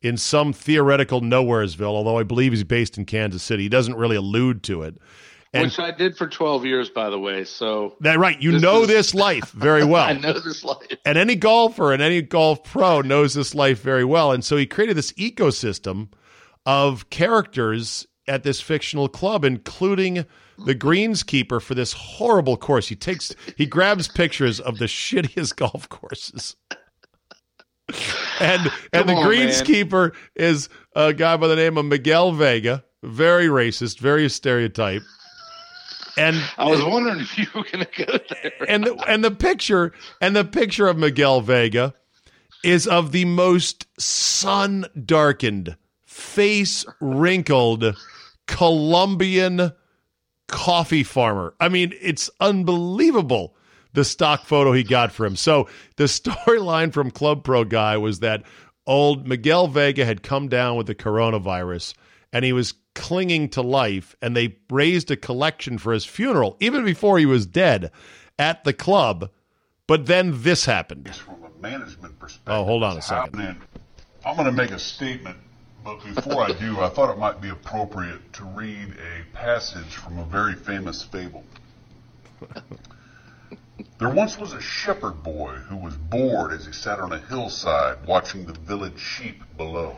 in 0.00 0.16
some 0.16 0.52
theoretical 0.52 1.20
nowheresville, 1.20 1.82
although 1.82 2.18
I 2.18 2.24
believe 2.24 2.50
he's 2.50 2.64
based 2.64 2.98
in 2.98 3.04
Kansas 3.04 3.44
City. 3.44 3.62
He 3.62 3.68
doesn't 3.68 3.94
really 3.94 4.16
allude 4.16 4.64
to 4.64 4.82
it. 4.82 4.98
And, 5.54 5.64
Which 5.64 5.78
I 5.78 5.90
did 5.90 6.16
for 6.16 6.26
12 6.26 6.64
years, 6.64 6.88
by 6.88 7.10
the 7.10 7.18
way. 7.18 7.44
So 7.44 7.96
that 8.00 8.18
right, 8.18 8.40
you 8.40 8.52
this 8.52 8.62
know 8.62 8.82
is, 8.82 8.88
this 8.88 9.14
life 9.14 9.50
very 9.50 9.84
well. 9.84 10.04
I 10.04 10.14
know 10.14 10.32
this 10.32 10.64
life, 10.64 10.78
and 11.04 11.18
any 11.18 11.36
golfer 11.36 11.92
and 11.92 12.00
any 12.00 12.22
golf 12.22 12.64
pro 12.64 13.02
knows 13.02 13.34
this 13.34 13.54
life 13.54 13.82
very 13.82 14.04
well. 14.04 14.32
And 14.32 14.42
so 14.42 14.56
he 14.56 14.64
created 14.64 14.96
this 14.96 15.12
ecosystem 15.12 16.08
of 16.64 17.10
characters 17.10 18.06
at 18.26 18.44
this 18.44 18.62
fictional 18.62 19.08
club, 19.08 19.44
including 19.44 20.24
the 20.64 20.74
greenskeeper 20.74 21.60
for 21.60 21.74
this 21.74 21.92
horrible 21.92 22.56
course. 22.56 22.88
He 22.88 22.96
takes 22.96 23.34
he 23.56 23.66
grabs 23.66 24.08
pictures 24.08 24.58
of 24.58 24.78
the 24.78 24.86
shittiest 24.86 25.56
golf 25.56 25.86
courses. 25.88 26.56
and 28.40 28.70
and 28.92 29.06
the 29.06 29.14
greenskeeper 29.14 30.14
is 30.34 30.70
a 30.96 31.12
guy 31.12 31.36
by 31.36 31.48
the 31.48 31.56
name 31.56 31.76
of 31.76 31.84
Miguel 31.84 32.32
Vega, 32.32 32.84
very 33.02 33.48
racist, 33.48 33.98
very 33.98 34.30
stereotype. 34.30 35.02
And 36.16 36.42
I 36.58 36.66
was 36.68 36.82
wondering 36.84 37.20
if 37.20 37.38
you 37.38 37.46
were 37.54 37.64
going 37.64 37.86
to 37.86 38.04
go 38.06 38.18
there. 38.28 38.52
And 38.68 38.84
the, 38.84 39.04
and 39.08 39.24
the 39.24 39.30
picture 39.30 39.92
and 40.20 40.36
the 40.36 40.44
picture 40.44 40.86
of 40.86 40.98
Miguel 40.98 41.40
Vega 41.40 41.94
is 42.62 42.86
of 42.86 43.12
the 43.12 43.24
most 43.24 43.86
sun 44.00 44.86
darkened, 45.04 45.76
face 46.06 46.84
wrinkled 47.00 47.96
Colombian 48.46 49.72
coffee 50.48 51.02
farmer. 51.02 51.54
I 51.58 51.68
mean, 51.68 51.92
it's 52.00 52.30
unbelievable 52.40 53.56
the 53.94 54.04
stock 54.04 54.44
photo 54.44 54.72
he 54.72 54.82
got 54.82 55.12
for 55.12 55.26
him. 55.26 55.36
So 55.36 55.68
the 55.96 56.04
storyline 56.04 56.92
from 56.92 57.10
Club 57.10 57.44
Pro 57.44 57.64
guy 57.64 57.96
was 57.96 58.20
that 58.20 58.42
old 58.86 59.26
Miguel 59.26 59.68
Vega 59.68 60.04
had 60.04 60.22
come 60.22 60.48
down 60.48 60.76
with 60.76 60.86
the 60.86 60.94
coronavirus 60.94 61.94
and 62.32 62.44
he 62.44 62.52
was 62.52 62.74
clinging 62.94 63.48
to 63.50 63.62
life, 63.62 64.16
and 64.22 64.36
they 64.36 64.56
raised 64.70 65.10
a 65.10 65.16
collection 65.16 65.78
for 65.78 65.92
his 65.92 66.04
funeral, 66.04 66.56
even 66.60 66.84
before 66.84 67.18
he 67.18 67.26
was 67.26 67.46
dead, 67.46 67.90
at 68.38 68.64
the 68.64 68.72
club. 68.72 69.30
But 69.86 70.06
then 70.06 70.42
this 70.42 70.64
happened. 70.64 71.14
From 71.14 71.44
a 71.44 71.60
management 71.60 72.18
perspective. 72.18 72.54
Oh, 72.54 72.64
hold 72.64 72.82
on 72.82 72.96
a 72.96 73.02
second. 73.02 73.58
I'm 74.24 74.36
going 74.36 74.46
to 74.46 74.52
make 74.52 74.70
a 74.70 74.78
statement, 74.78 75.36
but 75.84 76.02
before 76.14 76.42
I 76.42 76.52
do, 76.52 76.80
I 76.80 76.88
thought 76.88 77.12
it 77.12 77.18
might 77.18 77.40
be 77.40 77.48
appropriate 77.48 78.32
to 78.34 78.44
read 78.44 78.94
a 78.94 79.36
passage 79.36 79.96
from 79.96 80.18
a 80.18 80.24
very 80.24 80.54
famous 80.54 81.02
fable. 81.02 81.44
There 83.98 84.10
once 84.10 84.36
was 84.36 84.52
a 84.52 84.60
shepherd 84.60 85.22
boy 85.22 85.54
who 85.54 85.76
was 85.76 85.96
bored 85.96 86.52
as 86.52 86.66
he 86.66 86.72
sat 86.72 86.98
on 86.98 87.12
a 87.12 87.18
hillside 87.18 88.04
watching 88.06 88.46
the 88.46 88.52
village 88.52 88.98
sheep 88.98 89.42
below. 89.56 89.96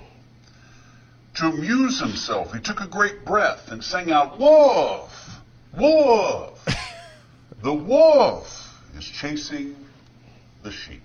To 1.37 1.47
amuse 1.47 2.01
himself, 2.01 2.53
he 2.53 2.61
took 2.61 2.81
a 2.81 2.87
great 2.87 3.25
breath 3.25 3.73
and 3.73 3.83
sang 3.83 4.13
out, 4.13 4.39
Wolf! 4.39 5.41
Wolf! 5.77 6.65
the 7.63 7.73
wolf 7.73 8.79
is 8.97 9.07
chasing 9.07 9.75
the 10.63 10.71
sheep. 10.71 11.03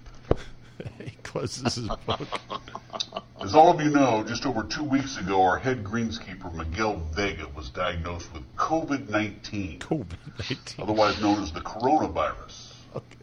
he 1.04 1.12
closes 1.24 1.76
his 1.76 1.88
book. 2.06 2.28
As 3.42 3.56
all 3.56 3.72
of 3.72 3.80
you 3.82 3.90
know, 3.90 4.24
just 4.28 4.46
over 4.46 4.64
two 4.64 4.84
weeks 4.84 5.18
ago, 5.18 5.42
our 5.42 5.58
head 5.58 5.84
greenskeeper 5.84 6.54
Miguel 6.54 6.98
Vega 7.16 7.48
was 7.56 7.70
diagnosed 7.70 8.32
with 8.34 8.44
COVID-19, 8.58 9.80
COVID 9.80 10.18
19. 10.50 10.58
otherwise 10.80 11.22
known 11.22 11.42
as 11.42 11.54
the 11.54 11.62
coronavirus, 11.62 12.69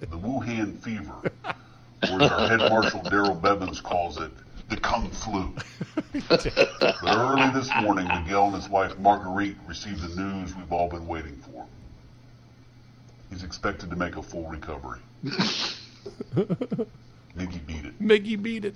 the 0.00 0.18
Wuhan 0.18 0.78
fever, 0.78 1.14
or 1.44 2.22
as 2.22 2.30
our 2.30 2.48
head 2.48 2.60
marshal 2.70 3.00
Daryl 3.00 3.40
Bevins 3.40 3.80
calls 3.80 4.20
it, 4.20 4.30
the 4.68 4.76
Kung 4.76 5.10
Flu. 5.10 5.52
but 6.28 7.02
early 7.04 7.50
this 7.50 7.70
morning, 7.82 8.08
Miguel 8.08 8.46
and 8.46 8.54
his 8.54 8.68
wife 8.68 8.98
Marguerite 8.98 9.56
received 9.66 10.02
the 10.02 10.20
news 10.20 10.54
we've 10.56 10.72
all 10.72 10.88
been 10.88 11.06
waiting 11.06 11.36
for. 11.36 11.66
He's 13.30 13.42
expected 13.42 13.90
to 13.90 13.96
make 13.96 14.16
a 14.16 14.22
full 14.22 14.48
recovery. 14.48 15.00
Mickey 17.34 17.58
beat 17.66 17.84
it. 17.84 18.00
Mickey 18.00 18.36
beat 18.36 18.64
it. 18.64 18.74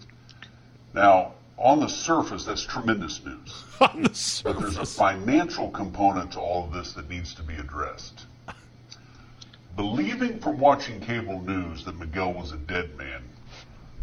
Now, 0.92 1.34
on 1.56 1.80
the 1.80 1.88
surface, 1.88 2.44
that's 2.44 2.64
tremendous 2.64 3.24
news. 3.24 3.64
On 3.80 4.02
the 4.02 4.14
surface. 4.14 4.42
But 4.42 4.60
there's 4.60 4.76
a 4.78 4.86
financial 4.86 5.70
component 5.70 6.32
to 6.32 6.40
all 6.40 6.64
of 6.64 6.72
this 6.72 6.94
that 6.94 7.08
needs 7.08 7.34
to 7.34 7.42
be 7.42 7.54
addressed. 7.54 8.26
Believing 9.76 10.40
from 10.40 10.58
watching 10.58 11.00
cable 11.00 11.40
news 11.40 11.84
that 11.84 11.98
Miguel 11.98 12.32
was 12.32 12.52
a 12.52 12.56
dead 12.56 12.96
man, 12.96 13.22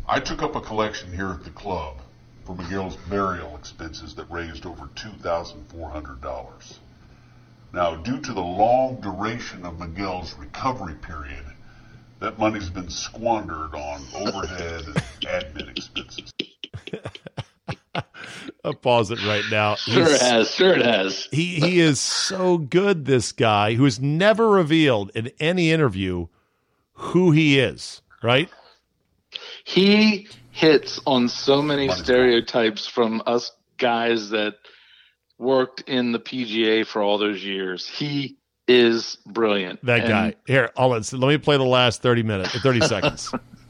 I 0.07 0.19
took 0.19 0.41
up 0.41 0.55
a 0.55 0.61
collection 0.61 1.11
here 1.13 1.29
at 1.29 1.43
the 1.43 1.49
club 1.49 1.97
for 2.45 2.55
Miguel's 2.55 2.95
burial 2.95 3.55
expenses 3.57 4.15
that 4.15 4.31
raised 4.31 4.65
over 4.65 4.85
$2,400. 4.95 6.77
Now, 7.73 7.95
due 7.95 8.21
to 8.21 8.33
the 8.33 8.41
long 8.41 9.01
duration 9.01 9.65
of 9.65 9.79
Miguel's 9.79 10.33
recovery 10.35 10.95
period, 10.95 11.45
that 12.19 12.39
money's 12.39 12.69
been 12.69 12.89
squandered 12.89 13.75
on 13.75 14.01
overhead 14.15 14.85
and 14.85 14.95
admin 15.23 15.69
expenses. 15.69 16.31
I'll 18.67 18.73
pause 18.73 19.09
it 19.11 19.23
right 19.25 19.43
now. 19.49 19.75
Sure 19.77 20.03
it 20.03 20.09
He's- 20.09 20.21
has. 20.21 20.51
Sure 20.51 20.73
it 20.73 20.85
has. 20.85 21.27
he 21.31 21.55
he 21.55 21.79
is 21.79 21.99
so 21.99 22.57
good 22.57 23.05
this 23.05 23.31
guy 23.31 23.73
who 23.73 23.83
has 23.85 23.99
never 23.99 24.47
revealed 24.49 25.11
in 25.15 25.31
any 25.39 25.71
interview 25.71 26.27
who 26.93 27.31
he 27.31 27.59
is 27.59 28.01
right 28.23 28.49
He 29.63 30.27
hits 30.51 30.99
on 31.05 31.29
so 31.29 31.61
many 31.61 31.87
Money's 31.87 32.03
stereotypes 32.03 32.87
from 32.87 33.21
us 33.25 33.51
guys 33.77 34.29
that 34.31 34.55
worked 35.37 35.81
in 35.87 36.11
the 36.11 36.19
PGA 36.19 36.85
for 36.85 37.01
all 37.03 37.17
those 37.19 37.43
years. 37.43 37.87
He 37.87 38.37
is 38.67 39.17
brilliant. 39.27 39.85
that 39.85 39.99
And 40.01 40.09
guy 40.09 40.35
here 40.47 40.71
hold 40.75 40.93
on 40.93 41.19
let 41.19 41.27
me 41.29 41.37
play 41.37 41.57
the 41.57 41.63
last 41.63 42.01
30 42.01 42.23
minutes 42.23 42.59
30 42.59 42.81
seconds 42.81 43.31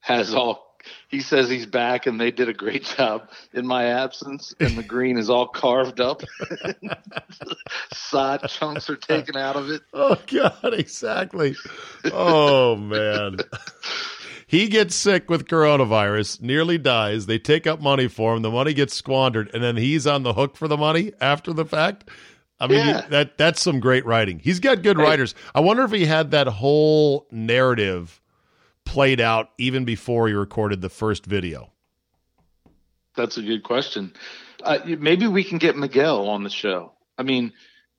has 0.09 0.35
all. 0.35 0.67
He 1.09 1.21
says 1.21 1.51
he's 1.51 1.67
back, 1.67 2.07
and 2.07 2.19
they 2.21 2.31
did 2.31 2.49
a 2.49 2.55
great 2.55 2.85
job 2.85 3.29
in 3.53 3.67
my 3.67 3.85
absence, 3.87 4.55
and 4.59 4.77
the 4.77 4.83
green 4.83 5.19
is 5.19 5.29
all 5.29 5.47
carved 5.49 6.01
up. 6.01 6.23
Side 7.93 8.49
chunks 8.49 8.89
are 8.89 8.97
taken 8.97 9.37
out 9.37 9.57
of 9.57 9.71
it. 9.71 9.83
oh 9.93 10.17
god 10.27 10.73
exactly 10.75 11.55
oh 12.13 12.77
man 12.77 13.37
he 14.47 14.69
gets 14.69 14.95
sick 14.95 15.29
with 15.29 15.47
coronavirus 15.47 16.41
nearly 16.41 16.79
dies 16.79 17.27
they 17.27 17.39
take 17.39 17.67
up 17.67 17.81
money 17.81 18.09
for 18.09 18.35
him 18.35 18.43
the 18.43 18.51
money 18.51 18.73
gets 18.73 18.95
squandered 18.95 19.51
and 19.53 19.63
then 19.63 19.77
he's 19.77 20.07
on 20.07 20.23
the 20.23 20.33
hook 20.35 20.57
for 20.57 20.69
the 20.69 20.77
money 20.77 21.13
after 21.21 21.53
the 21.53 21.65
fact 21.65 22.09
i 22.61 22.67
mean 22.67 22.87
Yeah. 22.87 23.07
that 23.11 23.37
that's 23.39 23.61
some 23.61 23.81
great 23.81 24.07
writing 24.07 24.39
he's 24.39 24.61
got 24.61 24.83
good 24.83 24.97
Hey. 24.97 25.03
writers 25.03 25.35
i 25.55 25.61
wonder 25.61 25.83
if 25.85 25.93
he 25.93 26.07
had 26.07 26.31
that 26.31 26.47
whole 26.47 27.27
narrative 27.31 28.21
played 28.89 29.21
out 29.21 29.51
even 29.59 29.85
before 29.85 30.29
he 30.29 30.35
recorded 30.35 30.81
the 30.81 30.89
first 30.89 31.27
video 31.27 31.71
That's 33.15 33.37
a 33.37 33.43
good 33.43 33.63
question. 33.63 34.15
Uh, 34.65 34.79
maybe 34.99 35.27
we 35.27 35.45
can 35.45 35.59
get 35.59 35.77
Miguel 35.77 36.27
on 36.27 36.43
the 36.43 36.49
show. 36.49 36.93
I 37.19 37.23
mean, 37.23 37.53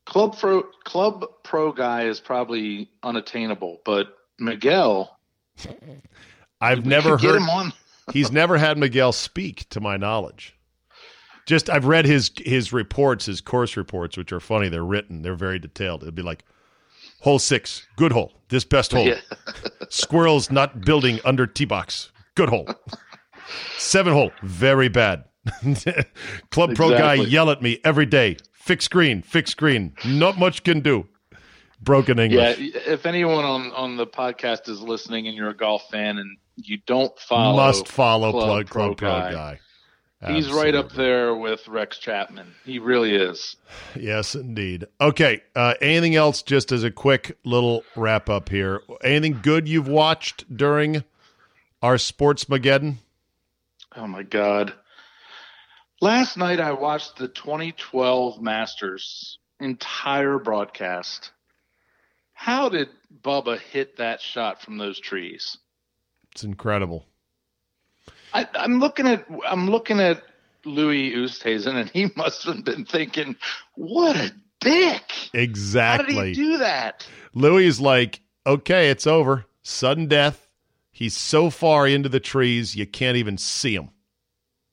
club 0.06 0.38
pro 0.39 0.63
club 0.84 1.25
pro 1.43 1.71
guy 1.71 2.06
is 2.06 2.19
probably 2.19 2.89
unattainable, 3.04 3.82
but 3.86 4.17
Miguel, 4.39 5.15
i've 6.62 6.88
never 6.88 7.17
heard 7.17 7.36
him 7.36 7.49
on. 7.49 7.71
he's 8.13 8.32
never 8.32 8.58
had 8.58 8.78
Miguel 8.80 9.12
speak, 9.12 9.69
to 9.69 9.80
my 9.80 9.95
knowledge. 9.95 10.58
Just 11.45 11.69
I've 11.69 11.86
read 11.86 12.06
his 12.06 12.32
his 12.38 12.73
reports, 12.73 13.28
his 13.28 13.41
course 13.41 13.78
reports, 13.78 14.17
which 14.17 14.34
are 14.34 14.39
funny. 14.39 14.69
They're 14.69 14.84
written. 14.84 15.21
They're 15.21 15.36
very 15.36 15.60
detailed. 15.60 16.02
It'd 16.02 16.15
be 16.15 16.23
like 16.23 16.43
hole 17.22 17.40
six, 17.40 17.88
good 17.96 18.12
hole. 18.12 18.32
This 18.50 18.64
best 18.64 18.92
hole. 18.92 19.06
Yeah. 19.06 19.20
Squirrels 19.90 20.50
not 20.52 20.82
building 20.82 21.20
under 21.24 21.46
tee 21.48 21.66
box. 21.66 22.12
Good 22.36 22.50
hole. 22.50 22.68
Seven 23.78 24.14
hole, 24.14 24.32
very 24.44 24.90
bad. 24.90 25.26
Club 26.52 26.76
pro 26.76 26.90
guy 26.92 27.16
yell 27.16 27.50
at 27.50 27.62
me 27.62 27.80
every 27.84 28.06
day. 28.06 28.38
Fix 28.54 28.86
screen, 28.86 29.22
fix 29.22 29.52
screen. 29.52 29.96
Not 30.06 30.38
much 30.38 30.64
can 30.64 30.82
do. 30.82 31.08
Broken 31.82 32.20
English. 32.20 32.60
Yeah, 32.60 32.82
if 32.88 33.06
anyone 33.06 33.46
on 33.46 33.72
on 33.72 33.96
the 33.98 34.06
podcast 34.06 34.68
is 34.68 34.82
listening 34.82 35.28
and 35.28 35.36
you're 35.36 35.50
a 35.50 35.56
golf 35.56 35.84
fan 35.90 36.18
and 36.18 36.38
you 36.58 36.78
don't 36.86 37.18
follow, 37.20 37.56
Must 37.56 37.88
follow 37.88 38.32
Club 38.32 38.44
Club, 38.44 38.68
Pro 38.68 38.96
Pro 38.96 39.10
Guy. 39.10 39.32
guy. 39.32 39.60
He's 40.28 40.52
right 40.52 40.76
up 40.76 40.92
there 40.92 41.34
with 41.36 41.68
Rex 41.68 41.98
Chapman. 41.98 42.54
He 42.66 42.80
really 42.80 43.16
is. 43.16 43.56
Yes, 43.96 44.36
indeed. 44.36 44.86
Okay. 45.02 45.42
Uh, 45.56 45.74
anything 45.82 46.16
else, 46.16 46.42
just 46.42 46.72
as 46.72 46.84
a 46.84 46.92
quick 46.92 47.38
little 47.44 47.84
wrap 47.96 48.30
up 48.30 48.50
here? 48.50 48.82
Anything 49.04 49.40
good 49.42 49.68
you've 49.68 49.88
watched 49.88 50.56
during 50.56 51.04
our 51.82 51.98
Sports 51.98 52.46
Mageddon? 52.46 52.96
Oh 53.96 54.08
my 54.08 54.24
god. 54.24 54.74
Last 56.02 56.38
night 56.38 56.60
I 56.60 56.74
watched 56.74 57.18
the 57.18 57.28
2012 57.28 58.42
Masters 58.42 59.40
entire 59.60 60.38
broadcast. 60.38 61.32
How 62.34 62.70
did 62.70 62.90
Bubba 63.22 63.60
hit 63.60 63.98
that 63.98 64.22
shot 64.22 64.62
from 64.62 64.78
those 64.78 65.00
trees? 65.00 65.58
It's 66.32 66.44
incredible. 66.44 67.06
I, 68.60 68.63
I'm 68.63 68.80
looking 68.80 69.08
at 69.08 69.26
I'm 69.48 69.69
looking 69.69 70.00
at 70.00 70.24
Louis 70.65 71.13
Oosthuizen, 71.13 71.76
and 71.76 71.90
he 71.90 72.12
must 72.15 72.44
have 72.46 72.63
been 72.63 72.86
thinking, 72.86 73.36
"What 73.75 74.15
a 74.15 74.31
dick! 74.60 75.29
Exactly. 75.34 76.15
How 76.15 76.21
did 76.21 76.27
he 76.27 76.34
do 76.34 76.58
that?" 76.58 77.06
Louis 77.34 77.65
is 77.65 77.79
like, 77.79 78.21
okay, 78.46 78.90
it's 78.90 79.08
over. 79.08 79.46
Sudden 79.62 80.08
death. 80.08 80.48
He's 80.92 81.15
so 81.15 81.50
far 81.50 81.88
into 81.88 82.10
the 82.10 82.19
trees, 82.19 82.75
you 82.75 82.86
can't 82.86 83.15
even 83.15 83.38
see 83.38 83.73
him. 83.73 83.90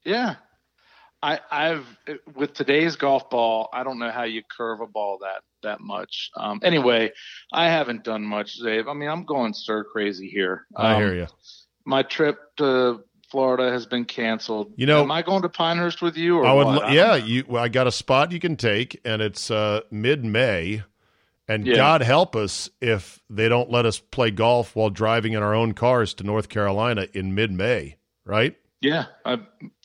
Yeah, 0.04 0.36
I, 1.22 1.40
I've 1.50 1.86
with 2.34 2.54
today's 2.54 2.96
golf 2.96 3.30
ball. 3.30 3.68
I 3.72 3.84
don't 3.84 3.98
know 3.98 4.11
how 4.11 4.24
you 4.24 4.42
curve 4.56 4.80
a 4.80 4.86
ball 4.86 5.18
that 5.22 5.42
that 5.62 5.80
much. 5.80 6.30
Um, 6.36 6.61
anyway, 6.62 7.12
I 7.52 7.68
haven't 7.68 8.04
done 8.04 8.22
much, 8.22 8.54
Dave. 8.56 8.88
I 8.88 8.92
mean, 8.94 9.08
I'm 9.08 9.24
going 9.24 9.52
stir 9.54 9.84
crazy 9.84 10.28
here. 10.28 10.66
I 10.76 10.94
Um, 10.94 11.02
hear 11.02 11.14
you. 11.14 11.26
My 11.84 12.02
trip 12.02 12.38
to 12.56 13.04
Florida 13.30 13.70
has 13.70 13.86
been 13.86 14.04
canceled. 14.04 14.72
You 14.76 14.86
know- 14.86 15.02
am 15.02 15.10
I 15.10 15.22
going 15.22 15.42
to 15.42 15.48
Pinehurst 15.48 16.02
with 16.02 16.16
you? 16.16 16.38
Or 16.38 16.46
I 16.46 16.52
would, 16.52 16.66
I 16.66 16.92
yeah. 16.92 17.16
You, 17.16 17.44
well, 17.48 17.62
I 17.62 17.68
got 17.68 17.86
a 17.86 17.92
spot 17.92 18.32
you 18.32 18.40
can 18.40 18.56
take, 18.56 19.00
and 19.04 19.20
it's 19.20 19.50
uh, 19.50 19.80
mid-May. 19.90 20.82
And 21.48 21.66
Yeah. 21.66 21.76
God 21.76 22.02
help 22.02 22.34
us 22.34 22.68
if 22.80 23.20
they 23.30 23.48
don't 23.48 23.70
let 23.70 23.86
us 23.86 23.98
play 23.98 24.30
golf 24.32 24.74
while 24.74 24.90
driving 24.90 25.32
in 25.32 25.42
our 25.42 25.54
own 25.54 25.74
cars 25.74 26.12
to 26.14 26.24
North 26.24 26.48
Carolina 26.48 27.06
in 27.12 27.34
mid-May, 27.34 27.96
right? 28.24 28.56
yeah. 28.80 29.06
I, 29.24 29.38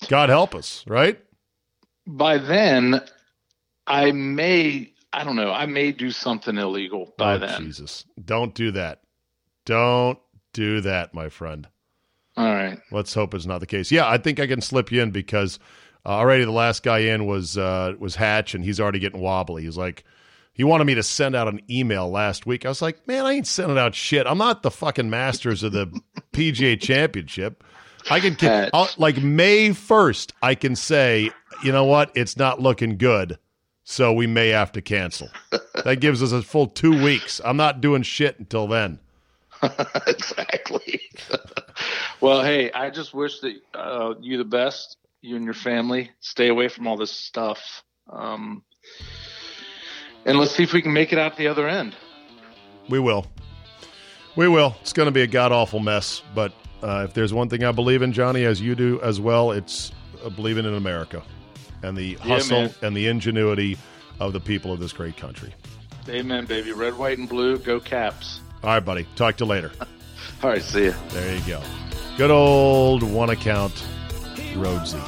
God 0.07 0.29
help 0.29 0.55
us, 0.55 0.83
right? 0.87 1.19
by 2.07 2.37
then, 2.37 3.01
I 3.87 4.11
may, 4.11 4.93
I 5.13 5.23
don't 5.23 5.35
know, 5.35 5.51
I 5.51 5.65
may 5.65 5.91
do 5.91 6.11
something 6.11 6.57
illegal 6.57 7.13
by 7.17 7.35
oh, 7.35 7.39
then. 7.39 7.61
Jesus. 7.61 8.05
Don't 8.23 8.53
do 8.53 8.71
that. 8.71 9.01
Don't 9.65 10.19
do 10.53 10.81
that, 10.81 11.13
my 11.13 11.29
friend. 11.29 11.67
All 12.37 12.45
right. 12.45 12.79
Let's 12.91 13.13
hope 13.13 13.33
it's 13.33 13.45
not 13.45 13.59
the 13.59 13.65
case. 13.65 13.91
Yeah, 13.91 14.07
I 14.07 14.17
think 14.17 14.39
I 14.39 14.47
can 14.47 14.61
slip 14.61 14.91
you 14.91 15.01
in 15.01 15.11
because 15.11 15.59
uh, 16.05 16.09
already 16.09 16.45
the 16.45 16.51
last 16.51 16.83
guy 16.83 16.99
in 16.99 17.25
was 17.25 17.57
uh, 17.57 17.93
was 17.99 18.15
Hatch, 18.15 18.55
and 18.55 18.63
he's 18.63 18.79
already 18.79 18.99
getting 18.99 19.21
wobbly. 19.21 19.63
He's 19.63 19.77
like, 19.77 20.03
he 20.53 20.63
wanted 20.63 20.85
me 20.85 20.95
to 20.95 21.03
send 21.03 21.35
out 21.35 21.47
an 21.47 21.61
email 21.69 22.09
last 22.09 22.45
week. 22.45 22.65
I 22.65 22.69
was 22.69 22.81
like, 22.81 23.07
man, 23.07 23.25
I 23.25 23.33
ain't 23.33 23.47
sending 23.47 23.77
out 23.77 23.95
shit. 23.95 24.27
I'm 24.27 24.37
not 24.37 24.63
the 24.63 24.71
fucking 24.71 25.09
masters 25.09 25.63
of 25.63 25.71
the 25.73 25.87
PGA 26.33 26.79
Championship. 26.79 27.63
I 28.09 28.19
can 28.19 28.35
like 28.97 29.21
May 29.21 29.73
first. 29.73 30.33
I 30.41 30.55
can 30.55 30.75
say, 30.75 31.29
you 31.63 31.71
know 31.71 31.85
what? 31.85 32.11
It's 32.15 32.37
not 32.37 32.59
looking 32.59 32.97
good, 32.97 33.37
so 33.83 34.11
we 34.11 34.25
may 34.25 34.49
have 34.49 34.71
to 34.71 34.81
cancel. 34.81 35.29
that 35.83 35.99
gives 35.99 36.23
us 36.23 36.31
a 36.31 36.41
full 36.41 36.67
two 36.67 37.03
weeks. 37.03 37.39
I'm 37.45 37.57
not 37.57 37.81
doing 37.81 38.01
shit 38.01 38.39
until 38.39 38.67
then. 38.67 38.99
exactly. 40.07 41.01
well, 42.19 42.43
hey, 42.43 42.71
I 42.71 42.89
just 42.89 43.13
wish 43.13 43.39
that 43.39 43.55
uh, 43.73 44.15
you 44.19 44.37
the 44.37 44.45
best. 44.45 44.97
You 45.21 45.35
and 45.35 45.45
your 45.45 45.53
family 45.53 46.09
stay 46.19 46.47
away 46.47 46.67
from 46.67 46.87
all 46.87 46.97
this 46.97 47.11
stuff. 47.11 47.83
Um, 48.09 48.63
and 50.25 50.37
let's 50.37 50.55
see 50.55 50.63
if 50.63 50.73
we 50.73 50.81
can 50.81 50.93
make 50.93 51.13
it 51.13 51.19
out 51.19 51.37
the 51.37 51.47
other 51.47 51.67
end. 51.67 51.95
We 52.89 52.99
will. 52.99 53.27
We 54.35 54.47
will. 54.47 54.75
It's 54.81 54.93
going 54.93 55.07
to 55.07 55.11
be 55.11 55.21
a 55.21 55.27
god 55.27 55.51
awful 55.51 55.79
mess, 55.79 56.23
but 56.33 56.53
uh, 56.81 57.05
if 57.07 57.13
there's 57.13 57.33
one 57.33 57.49
thing 57.49 57.63
I 57.63 57.71
believe 57.71 58.01
in, 58.01 58.13
Johnny, 58.13 58.45
as 58.45 58.61
you 58.61 58.75
do 58.75 58.99
as 59.01 59.19
well, 59.19 59.51
it's 59.51 59.91
uh, 60.23 60.29
believing 60.29 60.65
in 60.65 60.73
America 60.73 61.21
and 61.83 61.95
the 61.95 62.15
hustle 62.15 62.69
and 62.81 62.95
the 62.95 63.07
ingenuity 63.07 63.77
of 64.19 64.33
the 64.33 64.39
people 64.39 64.71
of 64.71 64.79
this 64.79 64.93
great 64.93 65.17
country. 65.17 65.53
Amen, 66.09 66.45
baby. 66.45 66.71
Red, 66.71 66.97
white, 66.97 67.17
and 67.17 67.29
blue. 67.29 67.57
Go 67.59 67.79
Caps. 67.79 68.41
All 68.63 68.69
right, 68.69 68.79
buddy. 68.79 69.07
Talk 69.15 69.37
to 69.37 69.45
you 69.45 69.49
later. 69.49 69.71
All 70.43 70.49
right, 70.49 70.61
see 70.61 70.85
you. 70.85 70.95
There 71.09 71.35
you 71.35 71.41
go. 71.45 71.61
Good 72.17 72.31
old 72.31 73.03
one 73.03 73.29
account, 73.29 73.73
Rhodesy. 74.55 75.01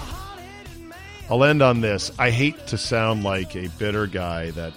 I'll 1.29 1.43
end 1.43 1.61
on 1.61 1.81
this. 1.81 2.11
I 2.17 2.31
hate 2.31 2.67
to 2.67 2.77
sound 2.77 3.23
like 3.23 3.55
a 3.55 3.67
bitter 3.79 4.07
guy 4.07 4.51
that, 4.51 4.73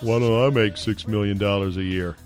why 0.00 0.18
don't 0.18 0.46
I 0.46 0.50
make 0.54 0.74
$6 0.74 1.06
million 1.06 1.42
a 1.42 1.68
year? 1.82 2.16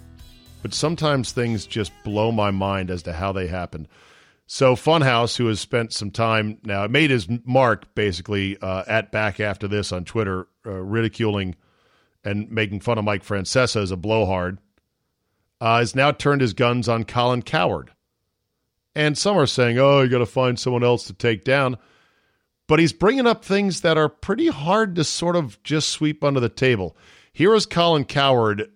But 0.62 0.74
sometimes 0.74 1.32
things 1.32 1.66
just 1.66 1.92
blow 2.04 2.32
my 2.32 2.50
mind 2.50 2.90
as 2.90 3.02
to 3.04 3.12
how 3.12 3.32
they 3.32 3.46
happen. 3.46 3.86
So 4.46 4.74
Funhouse, 4.76 5.36
who 5.36 5.46
has 5.48 5.60
spent 5.60 5.92
some 5.92 6.10
time 6.10 6.58
now, 6.64 6.86
made 6.86 7.10
his 7.10 7.28
mark 7.44 7.94
basically 7.94 8.56
uh, 8.60 8.84
at 8.86 9.12
back 9.12 9.40
after 9.40 9.68
this 9.68 9.92
on 9.92 10.04
Twitter, 10.04 10.48
uh, 10.64 10.70
ridiculing 10.70 11.54
and 12.24 12.50
making 12.50 12.80
fun 12.80 12.98
of 12.98 13.04
Mike 13.04 13.24
Francesa 13.24 13.82
as 13.82 13.90
a 13.90 13.96
blowhard, 13.96 14.58
uh, 15.60 15.78
has 15.78 15.94
now 15.94 16.10
turned 16.12 16.40
his 16.40 16.54
guns 16.54 16.88
on 16.88 17.04
Colin 17.04 17.42
Cowherd. 17.42 17.92
And 18.94 19.16
some 19.16 19.36
are 19.36 19.46
saying, 19.46 19.78
"Oh, 19.78 20.02
you 20.02 20.08
got 20.08 20.18
to 20.18 20.26
find 20.26 20.58
someone 20.58 20.84
else 20.84 21.06
to 21.06 21.12
take 21.12 21.44
down." 21.44 21.76
But 22.66 22.80
he's 22.80 22.92
bringing 22.92 23.26
up 23.26 23.44
things 23.44 23.80
that 23.80 23.96
are 23.96 24.08
pretty 24.08 24.48
hard 24.48 24.94
to 24.96 25.04
sort 25.04 25.36
of 25.36 25.62
just 25.62 25.88
sweep 25.88 26.22
under 26.22 26.40
the 26.40 26.50
table. 26.50 26.96
Here 27.32 27.54
is 27.54 27.64
Colin 27.64 28.04
Cowherd 28.04 28.70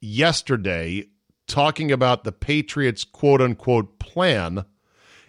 yesterday 0.00 1.08
talking 1.46 1.90
about 1.92 2.24
the 2.24 2.32
Patriots' 2.32 3.04
quote 3.04 3.40
unquote 3.40 3.98
plan 3.98 4.64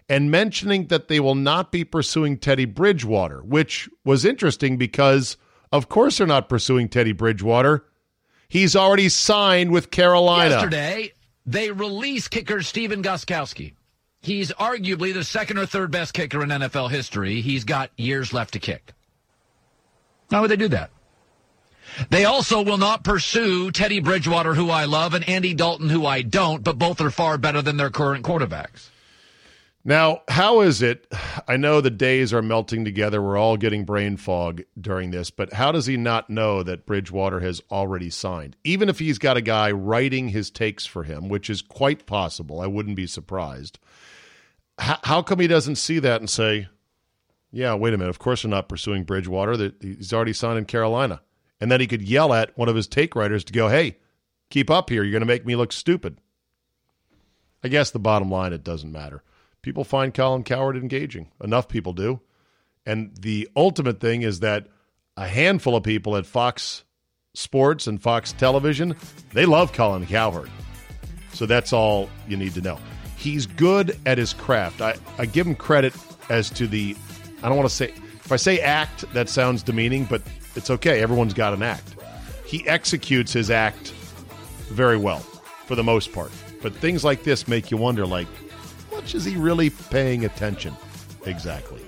and 0.10 0.32
mentioning 0.32 0.88
that 0.88 1.08
they 1.08 1.20
will 1.20 1.36
not 1.36 1.72
be 1.72 1.84
pursuing 1.84 2.38
Teddy 2.38 2.66
Bridgewater, 2.66 3.41
which 3.44 3.89
was 4.04 4.26
interesting 4.26 4.78
because, 4.78 5.38
of 5.72 5.88
course, 5.89 6.18
they're 6.18 6.28
not 6.28 6.50
pursuing 6.50 6.89
Teddy 6.89 7.14
Bridgewater. 7.14 7.86
He's 8.48 8.76
already 8.76 9.10
signed 9.10 9.72
with 9.72 9.91
Carolina. 9.91 10.52
Yesterday, 10.52 11.14
they 11.46 11.72
released 11.72 12.32
kicker 12.32 12.62
Stephen 12.62 13.02
Gostkowski. 13.02 13.74
He's 14.22 14.52
arguably 14.54 15.14
the 15.14 15.24
second 15.24 15.58
or 15.58 15.66
third 15.66 15.91
best 15.91 16.14
kicker 16.14 16.41
in 16.44 16.50
NFL 16.50 16.89
history. 16.89 17.41
He's 17.41 17.66
got 17.66 17.91
years 17.98 18.32
left 18.32 18.54
to 18.54 18.60
kick. 18.60 18.94
How 20.32 20.41
would 20.41 20.52
they 20.52 20.56
do 20.56 20.70
that? 20.70 20.91
They 22.10 22.26
also 22.26 22.64
will 22.64 22.78
not 22.78 23.04
pursue 23.04 23.70
Teddy 23.70 24.00
Bridgewater, 24.00 24.54
who 24.54 24.70
I 24.70 24.86
love, 24.86 25.14
and 25.14 25.28
Andy 25.28 25.54
Dalton, 25.54 25.89
who 25.89 26.06
I 26.06 26.22
don't, 26.22 26.64
but 26.64 26.80
both 26.80 27.02
are 27.02 27.12
far 27.12 27.38
better 27.38 27.62
than 27.62 27.78
their 27.78 27.89
current 27.89 28.26
quarterbacks. 28.26 28.89
Now, 29.86 30.22
how 30.30 30.62
is 30.62 30.82
it? 30.82 31.12
I 31.48 31.58
know 31.58 31.82
the 31.82 31.90
days 31.90 32.32
are 32.34 32.42
melting 32.42 32.86
together. 32.86 33.22
We're 33.22 33.38
all 33.38 33.58
getting 33.58 33.84
brain 33.84 34.16
fog 34.16 34.62
during 34.80 35.12
this, 35.12 35.30
but 35.30 35.52
how 35.52 35.74
does 35.74 35.86
he 35.86 35.98
not 35.98 36.30
know 36.30 36.64
that 36.64 36.86
Bridgewater 36.86 37.42
has 37.42 37.62
already 37.70 38.10
signed? 38.10 38.56
Even 38.64 38.88
if 38.88 39.00
he's 39.00 39.18
got 39.18 39.36
a 39.36 39.42
guy 39.42 39.72
writing 39.72 40.30
his 40.30 40.50
takes 40.50 40.86
for 40.86 41.04
him, 41.04 41.28
which 41.28 41.50
is 41.50 41.62
quite 41.62 42.06
possible, 42.06 42.62
I 42.62 42.68
wouldn't 42.68 42.96
be 42.96 43.08
surprised. 43.08 43.78
How, 44.78 45.00
how 45.04 45.22
come 45.22 45.40
he 45.40 45.48
doesn't 45.48 45.76
see 45.76 46.00
that 46.00 46.22
and 46.22 46.30
say, 46.30 46.70
yeah, 47.52 47.74
wait 47.74 47.94
a 47.94 47.98
minute, 47.98 48.10
of 48.10 48.20
course 48.20 48.46
we're 48.46 48.52
not 48.52 48.70
pursuing 48.70 49.04
Bridgewater. 49.04 49.58
That 49.58 49.82
He's 49.82 50.14
already 50.14 50.34
signed 50.34 50.60
in 50.60 50.66
Carolina. 50.66 51.22
And 51.60 51.70
then 51.70 51.82
he 51.82 51.88
could 51.88 52.02
yell 52.02 52.34
at 52.34 52.58
one 52.58 52.70
of 52.70 52.76
his 52.76 52.88
take 52.88 53.16
writers 53.16 53.44
to 53.46 53.54
go, 53.54 53.68
hey, 53.68 53.98
keep 54.50 54.72
up 54.72 54.90
here. 54.90 55.04
You're 55.04 55.12
going 55.12 55.22
to 55.22 55.26
make 55.26 55.46
me 55.46 55.58
look 55.58 55.74
stupid. 55.74 56.20
I 57.64 57.68
guess 57.68 57.92
the 57.92 58.00
bottom 58.00 58.32
line, 58.32 58.54
it 58.54 58.64
doesn't 58.64 58.92
matter 58.92 59.24
people 59.64 59.84
find 59.84 60.14
Colin 60.14 60.43
Cowherd 60.43 60.78
engaging. 60.78 61.32
Enough 61.43 61.68
people 61.68 61.93
do. 61.93 62.20
And 62.86 63.16
the 63.20 63.49
ultimate 63.55 63.99
thing 63.99 64.22
is 64.22 64.41
that 64.41 64.68
a 65.18 65.28
handful 65.28 65.76
of 65.76 65.84
people 65.84 66.16
at 66.16 66.28
Fox 66.28 66.84
Sports 67.34 67.88
and 67.88 67.99
Fox 67.99 68.34
Television, 68.34 68.95
they 69.34 69.45
love 69.45 69.74
Colin 69.74 70.05
Cowherd. 70.05 70.51
So 71.34 71.47
that's 71.47 71.74
all 71.74 72.09
you 72.28 72.38
need 72.38 72.53
to 72.53 72.61
know. 72.61 72.78
He's 73.18 73.47
good 73.47 73.97
at 74.05 74.18
his 74.18 74.34
craft. 74.34 74.82
I, 74.82 74.95
I 75.18 75.26
give 75.26 75.47
him 75.47 75.55
credit 75.55 75.95
as 76.30 76.49
to 76.51 76.68
the, 76.68 76.95
I 77.41 77.47
don't 77.47 77.57
want 77.57 77.70
to 77.70 77.76
say, 77.76 77.88
if 77.88 78.32
I 78.32 78.36
say 78.36 78.59
act, 78.59 79.11
that 79.14 79.30
sounds 79.30 79.64
demeaning, 79.64 80.05
but 80.05 80.22
it's 80.55 80.70
okay. 80.70 81.01
Everyone's 81.01 81.34
got 81.34 81.53
an 81.53 81.64
act. 81.64 81.95
He 82.45 82.68
executes 82.68 83.34
his 83.34 83.49
act 83.49 83.91
very 84.68 84.97
well 84.97 85.20
for 85.20 85.76
the 85.76 85.84
most 85.84 86.11
part. 86.11 86.32
But 86.61 86.76
things 86.76 87.03
like 87.03 87.24
this 87.24 87.47
make 87.47 87.72
you 87.72 87.78
wonder, 87.78 88.05
like, 88.05 88.28
much 88.96 89.16
is 89.16 89.26
he 89.26 89.36
really 89.36 89.70
paying 89.70 90.26
attention? 90.26 90.76
Exactly. 91.26 91.82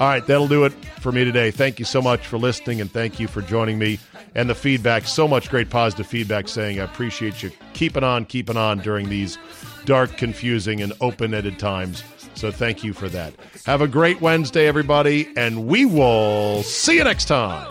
All 0.00 0.08
right, 0.08 0.24
that'll 0.26 0.48
do 0.48 0.64
it 0.64 0.72
for 1.00 1.10
me 1.10 1.24
today. 1.24 1.50
Thank 1.50 1.78
you 1.78 1.84
so 1.84 2.00
much 2.00 2.26
for 2.26 2.38
listening 2.38 2.80
and 2.80 2.90
thank 2.90 3.18
you 3.18 3.26
for 3.26 3.42
joining 3.42 3.78
me 3.78 3.98
and 4.34 4.48
the 4.48 4.54
feedback. 4.54 5.06
So 5.06 5.26
much 5.26 5.50
great 5.50 5.70
positive 5.70 6.06
feedback 6.06 6.46
saying 6.46 6.78
I 6.78 6.84
appreciate 6.84 7.42
you 7.42 7.50
keeping 7.72 8.04
on, 8.04 8.24
keeping 8.24 8.56
on 8.56 8.78
during 8.78 9.08
these 9.08 9.38
dark, 9.84 10.16
confusing, 10.16 10.82
and 10.82 10.92
open 11.00 11.34
ended 11.34 11.58
times. 11.58 12.04
So 12.34 12.52
thank 12.52 12.84
you 12.84 12.92
for 12.92 13.08
that. 13.08 13.34
Have 13.66 13.80
a 13.80 13.88
great 13.88 14.20
Wednesday, 14.20 14.68
everybody, 14.68 15.28
and 15.36 15.66
we 15.66 15.84
will 15.84 16.62
see 16.62 16.96
you 16.98 17.04
next 17.04 17.24
time. 17.24 17.68